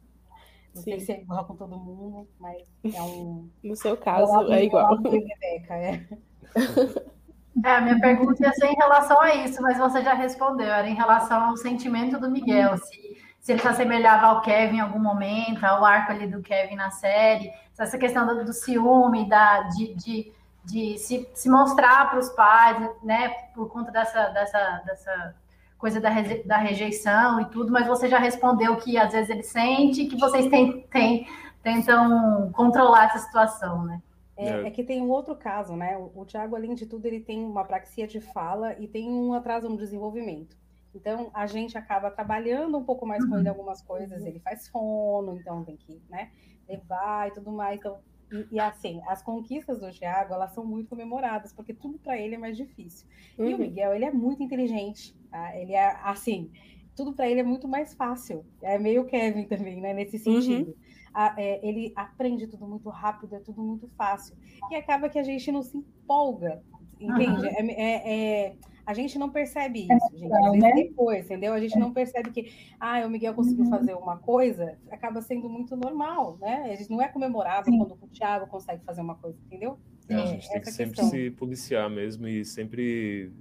[0.75, 0.91] Não Sim.
[0.91, 3.49] sei se é igual com todo mundo, mas é um.
[3.63, 4.97] No seu caso, é igual.
[4.97, 6.09] Rebeca, é.
[7.63, 10.89] É, a minha pergunta ia ser em relação a isso, mas você já respondeu, era
[10.89, 14.99] em relação ao sentimento do Miguel, se se ele se assemelhava ao Kevin em algum
[14.99, 19.95] momento, ao arco ali do Kevin na série, essa questão do, do ciúme, da, de,
[19.95, 20.33] de,
[20.65, 25.35] de se, se mostrar para os pais, né, por conta dessa, dessa, dessa
[25.77, 26.09] coisa da,
[26.47, 30.47] da rejeição e tudo, mas você já respondeu que às vezes ele sente que vocês
[30.47, 31.29] tem, tem,
[31.63, 34.01] tentam controlar essa situação, né?
[34.37, 35.97] É, é, é, que tem um outro caso, né?
[35.97, 39.33] O, o Tiago, além de tudo, ele tem uma praxia de fala e tem um
[39.33, 40.57] atraso no desenvolvimento.
[40.95, 43.55] Então, a gente acaba trabalhando um pouco mais com ele uhum.
[43.55, 46.31] algumas coisas, ele faz fono, então tem que né,
[46.69, 47.79] levar e tudo mais.
[47.79, 47.99] Então,
[48.31, 52.37] e, e, assim, as conquistas do Thiago, elas são muito comemoradas, porque tudo para ele
[52.37, 53.09] é mais difícil.
[53.39, 53.47] Uhum.
[53.47, 53.63] E o uhum.
[53.63, 55.57] Miguel, ele é muito inteligente, tá?
[55.57, 56.51] Ele é, assim,
[56.95, 58.45] tudo para ele é muito mais fácil.
[58.63, 60.71] É meio Kevin também, né, nesse sentido.
[60.71, 60.77] Uhum.
[61.15, 64.37] A, é, ele aprende tudo muito rápido, é tudo muito fácil.
[64.71, 66.61] E acaba que a gente não se empolga,
[67.01, 67.47] entende?
[67.47, 67.71] Uhum.
[67.71, 68.57] É, é, é
[68.87, 70.33] a gente não percebe é isso, gente.
[70.33, 70.73] Às vezes né?
[70.75, 71.53] depois, entendeu?
[71.53, 73.71] A gente não percebe que, ah, o Miguel conseguiu uhum.
[73.71, 76.71] fazer uma coisa, acaba sendo muito normal, né?
[76.71, 77.79] A gente não é comemorado Sim.
[77.79, 79.79] quando o Thiago consegue fazer uma coisa, entendeu?
[80.09, 81.11] É, a gente tem que sempre questão.
[81.11, 83.33] se policiar mesmo e sempre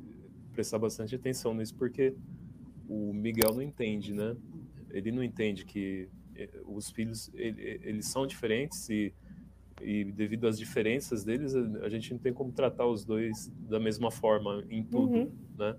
[0.54, 2.16] prestar bastante atenção nisso, porque
[2.88, 4.36] o Miguel não entende, né?
[4.92, 6.08] Ele não entende que
[6.66, 9.14] os filhos eles são diferentes e
[9.82, 14.12] e devido às diferenças deles, a gente não tem como tratar os dois da mesma
[14.12, 15.32] forma em tudo, uhum.
[15.58, 15.76] né?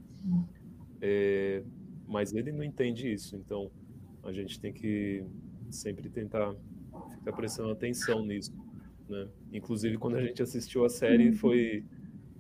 [1.01, 1.63] É,
[2.07, 3.71] mas ele não entende isso, então
[4.23, 5.25] a gente tem que
[5.71, 6.55] sempre tentar
[7.19, 8.53] ficar prestando atenção nisso.
[9.09, 9.29] Né?
[9.53, 11.35] Inclusive, quando a gente assistiu a série, uhum.
[11.35, 11.85] foi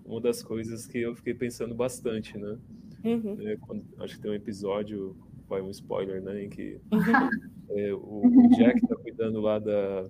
[0.04, 2.58] uma das coisas que eu fiquei pensando bastante, né?
[3.04, 3.36] Uhum.
[3.40, 5.16] É, quando, acho que tem um episódio,
[5.48, 6.44] vai um spoiler, né?
[6.44, 6.80] Em que.
[7.70, 10.08] é, o, o, Jack tá cuidando lá da,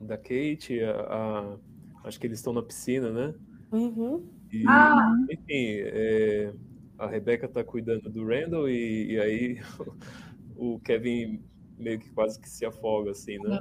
[0.00, 1.58] da Kate, a, a
[2.04, 3.34] acho que eles estão na piscina, né?
[3.72, 4.28] Uhum.
[4.52, 5.12] E, ah.
[5.30, 6.52] enfim, é,
[6.98, 9.60] a Rebecca tá cuidando do Randall e, e aí
[10.56, 11.42] o Kevin
[11.78, 13.58] meio que quase que se afoga, assim, né?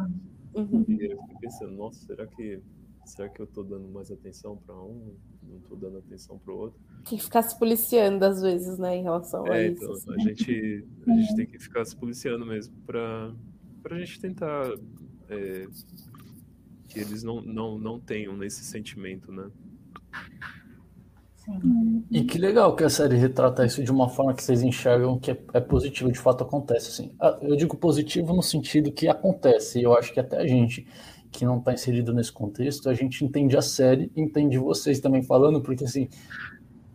[0.54, 0.86] Uhum.
[0.88, 2.62] E eu fiquei pensando, nossa, será que
[3.06, 5.16] será que eu tô dando mais atenção para um,
[5.48, 6.80] não tô dando atenção para o outro?
[7.10, 9.84] Tem que ficar se policiando às vezes, né, em relação é, a isso.
[9.84, 10.14] Então, assim.
[10.14, 13.34] a gente a gente tem que ficar se policiando mesmo para
[13.82, 14.74] para a gente tentar
[15.30, 15.68] é,
[16.88, 19.50] que eles não, não, não tenham nesse sentimento, né?
[21.36, 22.06] Sim.
[22.10, 25.32] E que legal que a série retrata isso de uma forma que vocês enxergam que
[25.32, 26.90] é, é positivo, de fato acontece.
[26.90, 27.16] Assim.
[27.20, 30.88] Ah, eu digo positivo no sentido que acontece, e eu acho que até a gente
[31.34, 35.62] que não está inserido nesse contexto, a gente entende a série, entende vocês também falando,
[35.62, 36.08] porque assim,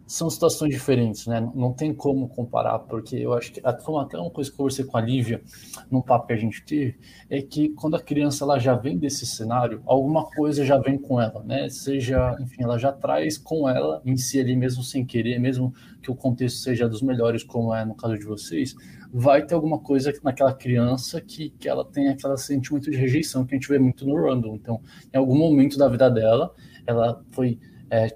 [0.07, 1.39] são situações diferentes, né?
[1.55, 4.85] Não tem como comparar, porque eu acho que foi até uma coisa que eu conversei
[4.87, 5.43] com a Lívia
[5.91, 9.27] num papo que a gente teve, é que quando a criança ela já vem desse
[9.27, 11.69] cenário, alguma coisa já vem com ela, né?
[11.69, 16.11] Seja, enfim, ela já traz com ela em si ali mesmo sem querer, mesmo que
[16.11, 18.75] o contexto seja dos melhores, como é no caso de vocês,
[19.13, 23.55] vai ter alguma coisa naquela criança que, que ela tem aquele sentimento de rejeição que
[23.55, 24.55] a gente vê muito no Randall.
[24.55, 24.81] Então,
[25.13, 26.55] em algum momento da vida dela,
[26.87, 27.59] ela foi
[27.91, 28.09] é,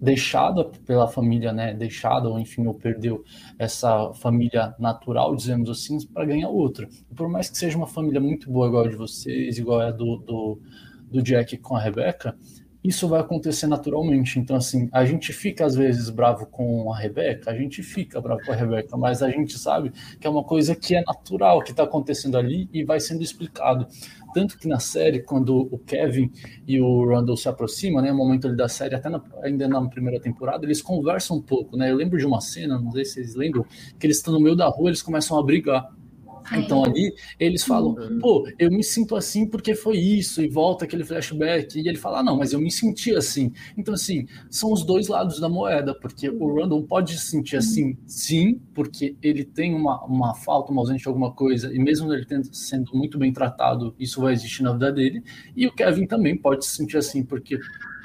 [0.00, 3.24] deixada pela família, né, deixada ou enfim, ou perdeu
[3.58, 6.88] essa família natural, dizemos assim, para ganhar outra.
[7.10, 9.90] E por mais que seja uma família muito boa igual a de vocês, igual a
[9.90, 10.60] do, do,
[11.10, 12.36] do Jack com a Rebecca,
[12.82, 14.38] isso vai acontecer naturalmente.
[14.38, 18.40] Então, assim, a gente fica às vezes bravo com a Rebeca, a gente fica bravo
[18.44, 21.72] com a Rebeca, mas a gente sabe que é uma coisa que é natural, que
[21.72, 23.86] está acontecendo ali e vai sendo explicado.
[24.32, 26.30] Tanto que na série, quando o Kevin
[26.66, 29.88] e o Randall se aproximam, né, no momento ali da série, até na, ainda na
[29.88, 31.90] primeira temporada, eles conversam um pouco, né?
[31.90, 33.64] Eu lembro de uma cena, não sei se vocês lembram,
[33.98, 35.88] que eles estão no meio da rua, eles começam a brigar.
[36.52, 38.18] Então ali eles falam, uhum.
[38.20, 42.20] pô, eu me sinto assim porque foi isso, e volta aquele flashback, e ele fala,
[42.20, 43.52] ah, não, mas eu me senti assim.
[43.76, 47.96] Então, assim, são os dois lados da moeda, porque o Randall pode se sentir assim,
[48.06, 52.26] sim, porque ele tem uma, uma falta, uma ausência de alguma coisa, e mesmo ele
[52.52, 55.22] sendo muito bem tratado, isso vai existir na vida dele,
[55.56, 57.58] e o Kevin também pode se sentir assim, porque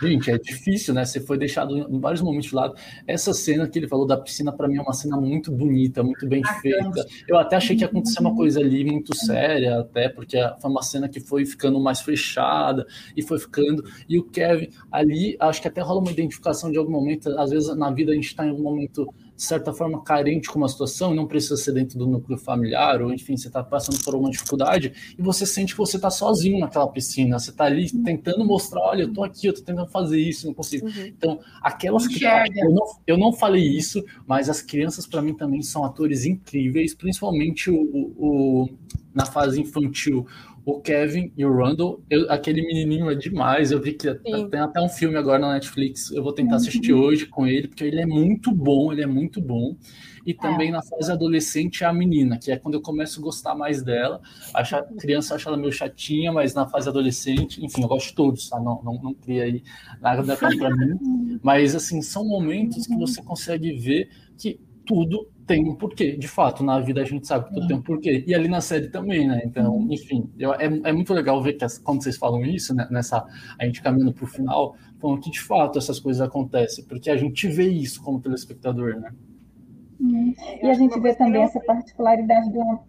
[0.04, 1.06] Gente, é difícil, né?
[1.06, 2.76] Você foi deixado em vários momentos de lado.
[3.08, 6.28] Essa cena que ele falou da piscina, para mim, é uma cena muito bonita, muito
[6.28, 7.06] bem feita.
[7.26, 10.84] Eu até achei que ia acontecer uma coisa ali muito séria, até, porque foi uma
[10.84, 12.86] cena que foi ficando mais fechada
[13.16, 13.82] e foi ficando.
[14.10, 17.30] E o Kevin, ali, acho que até rola uma identificação de algum momento.
[17.40, 20.60] Às vezes na vida a gente está em algum momento de certa forma, carente com
[20.60, 24.16] uma situação, não precisa ser dentro do núcleo familiar, ou enfim, você está passando por
[24.16, 28.46] uma dificuldade, e você sente que você está sozinho naquela piscina, você está ali tentando
[28.46, 30.86] mostrar, olha, eu estou aqui, eu estou tentando fazer isso, não consigo.
[30.86, 31.06] Uhum.
[31.08, 35.62] Então, aquelas crianças, eu não, eu não falei isso, mas as crianças, para mim, também
[35.62, 37.82] são atores incríveis, principalmente o,
[38.18, 38.70] o,
[39.14, 40.26] na fase infantil,
[40.66, 43.72] o Kevin e o Randall, eu, aquele menininho é demais.
[43.72, 44.50] Eu vi que Sim.
[44.50, 46.10] tem até um filme agora na Netflix.
[46.12, 47.02] Eu vou tentar assistir uhum.
[47.02, 49.76] hoje com ele, porque ele é muito bom, ele é muito bom.
[50.26, 50.72] E também é.
[50.72, 54.22] na fase adolescente a menina, que é quando eu começo a gostar mais dela.
[54.54, 54.64] A
[54.98, 58.58] criança acha ela meio chatinha, mas na fase adolescente, enfim, eu gosto de todos, tá?
[58.58, 59.64] Não, não, não cria aí
[60.02, 61.40] nada para mim.
[61.44, 66.16] Mas assim, são momentos que você consegue ver que tudo tem um porquê.
[66.18, 68.24] De fato, na vida a gente sabe que tudo tem um porquê.
[68.26, 69.42] E ali na série também, né?
[69.46, 69.88] Então, uhum.
[69.92, 73.26] enfim, eu, é, é muito legal ver que quando vocês falam isso, né, nessa
[73.60, 77.18] a gente caminhando para o final, falando que de fato essas coisas acontecem, porque a
[77.18, 79.12] gente vê isso como telespectador, né?
[80.00, 80.34] Uhum.
[80.62, 82.80] E a gente vê também essa particularidade do,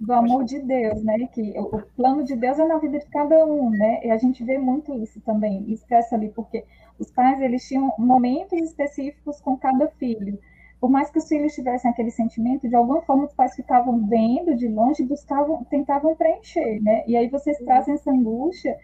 [0.00, 1.26] do amor de Deus, né?
[1.32, 4.00] Que o, o, plano de Deus é na vida de cada um, né?
[4.04, 6.64] E a gente vê muito isso também, expressa ali, porque
[6.98, 10.38] os pais eles tinham momentos específicos com cada filho
[10.82, 14.56] por mais que os filhos tivessem aquele sentimento, de alguma forma os pais ficavam vendo
[14.56, 17.04] de longe, buscavam, tentavam preencher, né?
[17.06, 18.76] E aí vocês trazem essa angústia,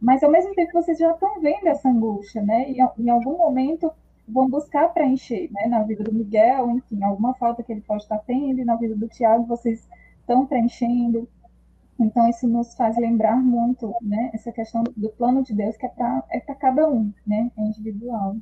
[0.00, 2.68] mas ao mesmo tempo vocês já estão vendo essa angústia, né?
[2.72, 3.88] E em algum momento
[4.28, 5.68] vão buscar preencher, né?
[5.68, 8.96] Na vida do Miguel, enfim, alguma falta que ele pode estar tendo, e na vida
[8.96, 9.88] do Tiago vocês
[10.18, 11.28] estão preenchendo.
[12.00, 14.32] Então isso nos faz lembrar muito, né?
[14.34, 17.48] Essa questão do plano de Deus que é para é cada um, né?
[17.56, 18.38] É individual.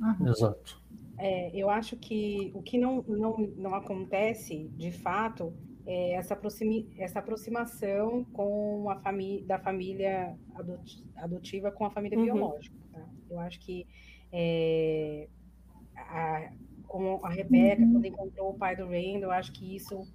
[0.00, 0.28] Uhum.
[0.28, 0.80] Exato.
[1.18, 5.52] É, eu acho que o que não, não, não acontece, de fato,
[5.84, 10.36] é essa, aproximi, essa aproximação com a família da família
[11.16, 12.24] adotiva com a família uhum.
[12.24, 12.76] biológica.
[12.92, 13.04] Tá?
[13.30, 13.86] Eu acho que
[14.30, 15.28] é,
[15.96, 16.52] a,
[16.86, 17.92] como a Rebeca, uhum.
[17.92, 20.06] quando encontrou o pai do Randall, eu acho que isso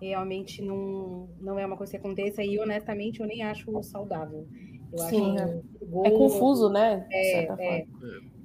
[0.00, 4.46] realmente não, não é uma coisa que aconteça e honestamente eu nem acho saudável.
[4.92, 5.62] Eu Sim, acho
[6.04, 6.08] é.
[6.08, 7.06] é confuso, né?
[7.10, 7.86] É, é,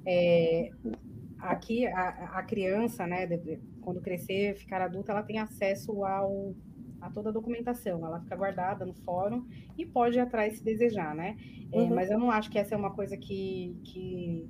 [0.06, 0.70] é,
[1.50, 3.26] aqui a, a criança, né,
[3.80, 6.54] quando crescer, ficar adulta, ela tem acesso ao
[7.00, 11.14] a toda a documentação, ela fica guardada no fórum e pode ir atrás se desejar,
[11.14, 11.36] né?
[11.70, 11.94] É, uhum.
[11.94, 14.48] mas eu não acho que essa é uma coisa que, que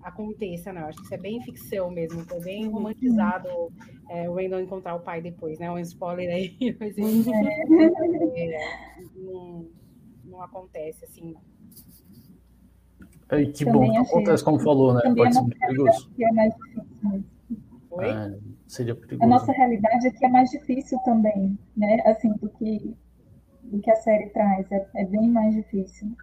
[0.00, 0.86] aconteça, não.
[0.86, 2.74] Acho que isso é bem ficção mesmo, foi bem uhum.
[2.74, 3.48] romantizado
[4.08, 5.70] é, o Wendell encontrar o pai depois, né?
[5.70, 6.96] Um spoiler aí, mas
[8.36, 8.58] é,
[9.16, 9.68] não,
[10.24, 11.34] não acontece assim.
[13.32, 15.00] É, que bom que acontece como falou, né?
[15.16, 16.10] Pode ser perigoso.
[16.20, 17.24] É mais difícil.
[17.92, 18.08] Oi?
[18.10, 19.24] É, seria perigoso.
[19.24, 22.02] A nossa realidade aqui é mais difícil também, né?
[22.04, 22.94] Assim, do que,
[23.64, 24.70] do que a série traz.
[24.70, 26.14] É, é bem mais difícil.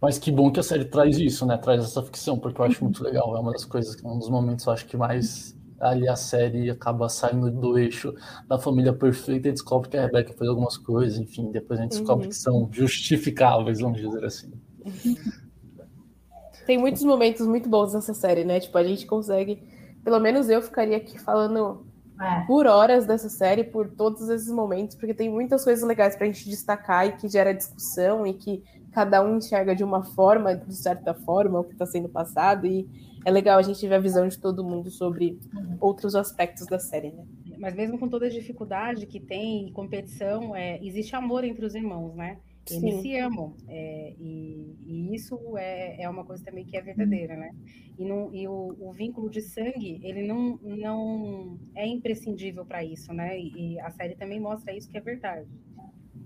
[0.00, 1.58] Mas que bom que a série traz isso, né?
[1.58, 3.36] Traz essa ficção, porque eu acho muito legal.
[3.36, 7.08] É uma das coisas, um dos momentos, eu acho que mais ali a série acaba
[7.08, 8.14] saindo do eixo
[8.48, 11.98] da família perfeita e descobre que a Rebecca fez algumas coisas, enfim, depois a gente
[11.98, 12.30] descobre uhum.
[12.30, 14.52] que são justificáveis, vamos dizer assim.
[16.66, 18.60] Tem muitos momentos muito bons nessa série, né?
[18.60, 19.62] Tipo, a gente consegue.
[20.04, 21.84] Pelo menos eu ficaria aqui falando
[22.20, 22.44] é.
[22.46, 26.48] por horas dessa série, por todos esses momentos, porque tem muitas coisas legais pra gente
[26.48, 28.62] destacar e que gera discussão e que
[28.92, 32.88] cada um enxerga de uma forma, de certa forma, o que está sendo passado, e
[33.24, 35.38] é legal a gente ver a visão de todo mundo sobre
[35.80, 37.24] outros aspectos da série, né?
[37.58, 41.74] Mas mesmo com toda a dificuldade que tem e competição, é, existe amor entre os
[41.74, 42.38] irmãos, né?
[42.70, 43.54] Eles se amam.
[43.68, 47.54] É, e, e, isso é, é uma coisa também que é verdadeira, né?
[47.98, 53.12] E, não, e o, o, vínculo de sangue, ele não, não é imprescindível para isso,
[53.12, 53.38] né?
[53.38, 55.48] E, e, a série também mostra isso que é verdade.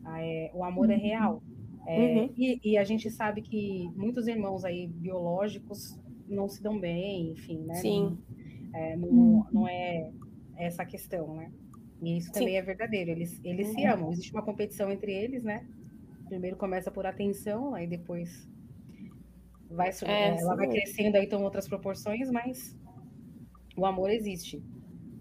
[0.04, 1.00] Ah, é, o amor é uhum.
[1.00, 1.42] real.
[1.86, 2.30] É, uhum.
[2.36, 7.58] e, e, a gente sabe que muitos irmãos aí biológicos não se dão bem, enfim,
[7.60, 7.74] né?
[7.76, 8.18] Sim.
[8.72, 10.10] Não, é, não, não é
[10.56, 11.50] essa questão, né?
[12.02, 12.56] E isso também Sim.
[12.56, 13.10] é verdadeiro.
[13.10, 13.74] Eles, eles uhum.
[13.74, 14.12] se amam.
[14.12, 15.66] Existe uma competição entre eles, né?
[16.28, 18.48] Primeiro começa por atenção, aí depois
[19.70, 22.76] vai é, ela vai crescendo aí, toma outras proporções, mas
[23.76, 24.62] o amor existe.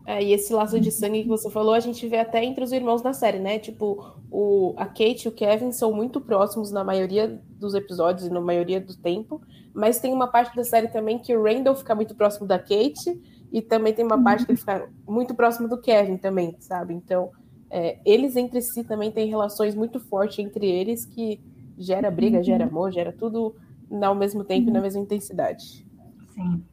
[0.05, 2.71] É, e esse laço de sangue que você falou, a gente vê até entre os
[2.71, 3.57] irmãos na série, né?
[3.57, 8.29] Tipo, o, a Kate e o Kevin são muito próximos na maioria dos episódios e
[8.29, 9.41] na maioria do tempo,
[9.73, 13.19] mas tem uma parte da série também que o Randall fica muito próximo da Kate
[13.51, 16.93] e também tem uma parte que ele fica muito próximo do Kevin também, sabe?
[16.93, 17.31] Então,
[17.69, 21.39] é, eles entre si também têm relações muito fortes entre eles que
[21.77, 23.55] gera briga, gera amor, gera tudo
[24.01, 25.85] ao mesmo tempo e na mesma intensidade.
[26.33, 26.63] Sim.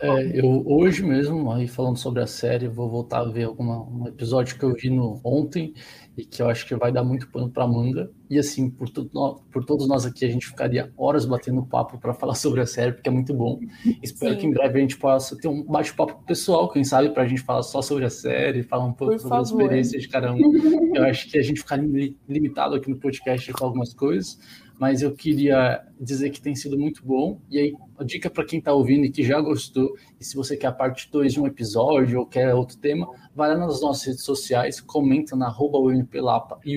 [0.00, 4.06] É, eu hoje mesmo, aí falando sobre a série, vou voltar a ver alguma, um
[4.06, 5.72] episódio que eu vi no, ontem
[6.16, 8.10] e que eu acho que vai dar muito pano para manga.
[8.28, 12.12] E assim, por, tudo, por todos nós aqui, a gente ficaria horas batendo papo para
[12.14, 13.58] falar sobre a série, porque é muito bom.
[14.02, 14.40] Espero Sim.
[14.40, 17.42] que em breve a gente possa ter um bate-papo pessoal, quem sabe, para a gente
[17.42, 19.42] falar só sobre a série, falar um pouco por sobre favor.
[19.42, 20.94] as experiências de cada um.
[20.94, 24.38] Eu acho que a gente ficaria limitado aqui no podcast com algumas coisas
[24.78, 27.40] mas eu queria dizer que tem sido muito bom.
[27.50, 30.56] E aí, a dica para quem está ouvindo e que já gostou, e se você
[30.56, 34.04] quer a parte 2 de um episódio ou quer outro tema, vai lá nas nossas
[34.04, 35.78] redes sociais, comenta na arroba
[36.64, 36.76] e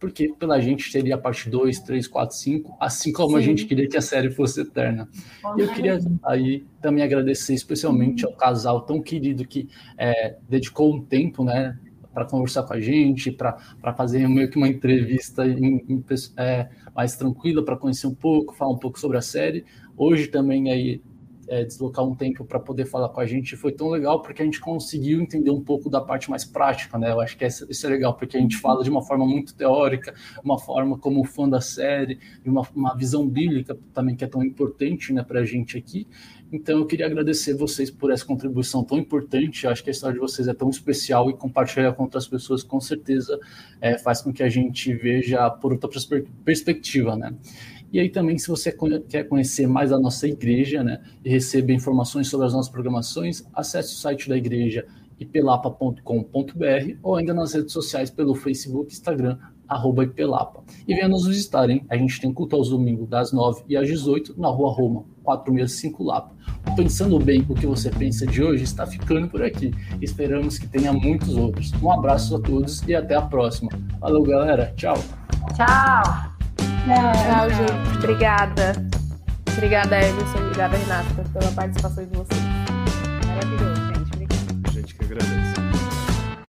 [0.00, 3.36] porque pela gente teria a parte 2, 3, 4, 5, assim como Sim.
[3.36, 5.08] a gente queria que a série fosse eterna.
[5.56, 11.00] E eu queria aí também agradecer especialmente ao casal tão querido que é, dedicou um
[11.00, 11.78] tempo, né,
[12.18, 16.04] para conversar com a gente, para fazer meio que uma entrevista em, em,
[16.36, 19.64] é, mais tranquila, para conhecer um pouco, falar um pouco sobre a série.
[19.96, 21.00] Hoje também aí
[21.48, 24.44] é, deslocar um tempo para poder falar com a gente foi tão legal porque a
[24.44, 27.10] gente conseguiu entender um pouco da parte mais prática, né?
[27.10, 30.14] Eu acho que isso é legal porque a gente fala de uma forma muito teórica,
[30.44, 34.42] uma forma como fã da série, de uma, uma visão bíblica também que é tão
[34.42, 36.06] importante, né, para a gente aqui.
[36.50, 39.64] Então eu queria agradecer vocês por essa contribuição tão importante.
[39.64, 42.62] Eu acho que a história de vocês é tão especial e compartilhar com outras pessoas
[42.62, 43.38] com certeza
[43.80, 45.90] é, faz com que a gente veja por outra
[46.44, 47.34] perspectiva, né?
[47.92, 48.74] E aí também, se você
[49.08, 53.94] quer conhecer mais a nossa igreja, né, e receber informações sobre as nossas programações, acesse
[53.94, 54.86] o site da igreja
[55.18, 59.36] ipelapa.com.br ou ainda nas redes sociais pelo Facebook, Instagram,
[59.68, 60.62] arroba Ipelapa.
[60.86, 61.84] E venha nos visitar, hein?
[61.90, 66.02] A gente tem culto aos domingos das 9 e às 18 na Rua Roma, 465
[66.02, 66.34] Lapa.
[66.74, 69.72] Pensando bem o que você pensa de hoje está ficando por aqui.
[70.00, 71.72] Esperamos que tenha muitos outros.
[71.82, 73.70] Um abraço a todos e até a próxima.
[74.00, 74.72] Valeu, galera.
[74.76, 74.96] Tchau.
[75.54, 76.37] Tchau.
[76.88, 77.98] Tchau, gente.
[77.98, 78.72] Obrigada.
[79.52, 80.38] Obrigada, Emerson.
[80.38, 82.40] Obrigada, Renata, pela participação de vocês.
[83.26, 83.87] Maravilhoso,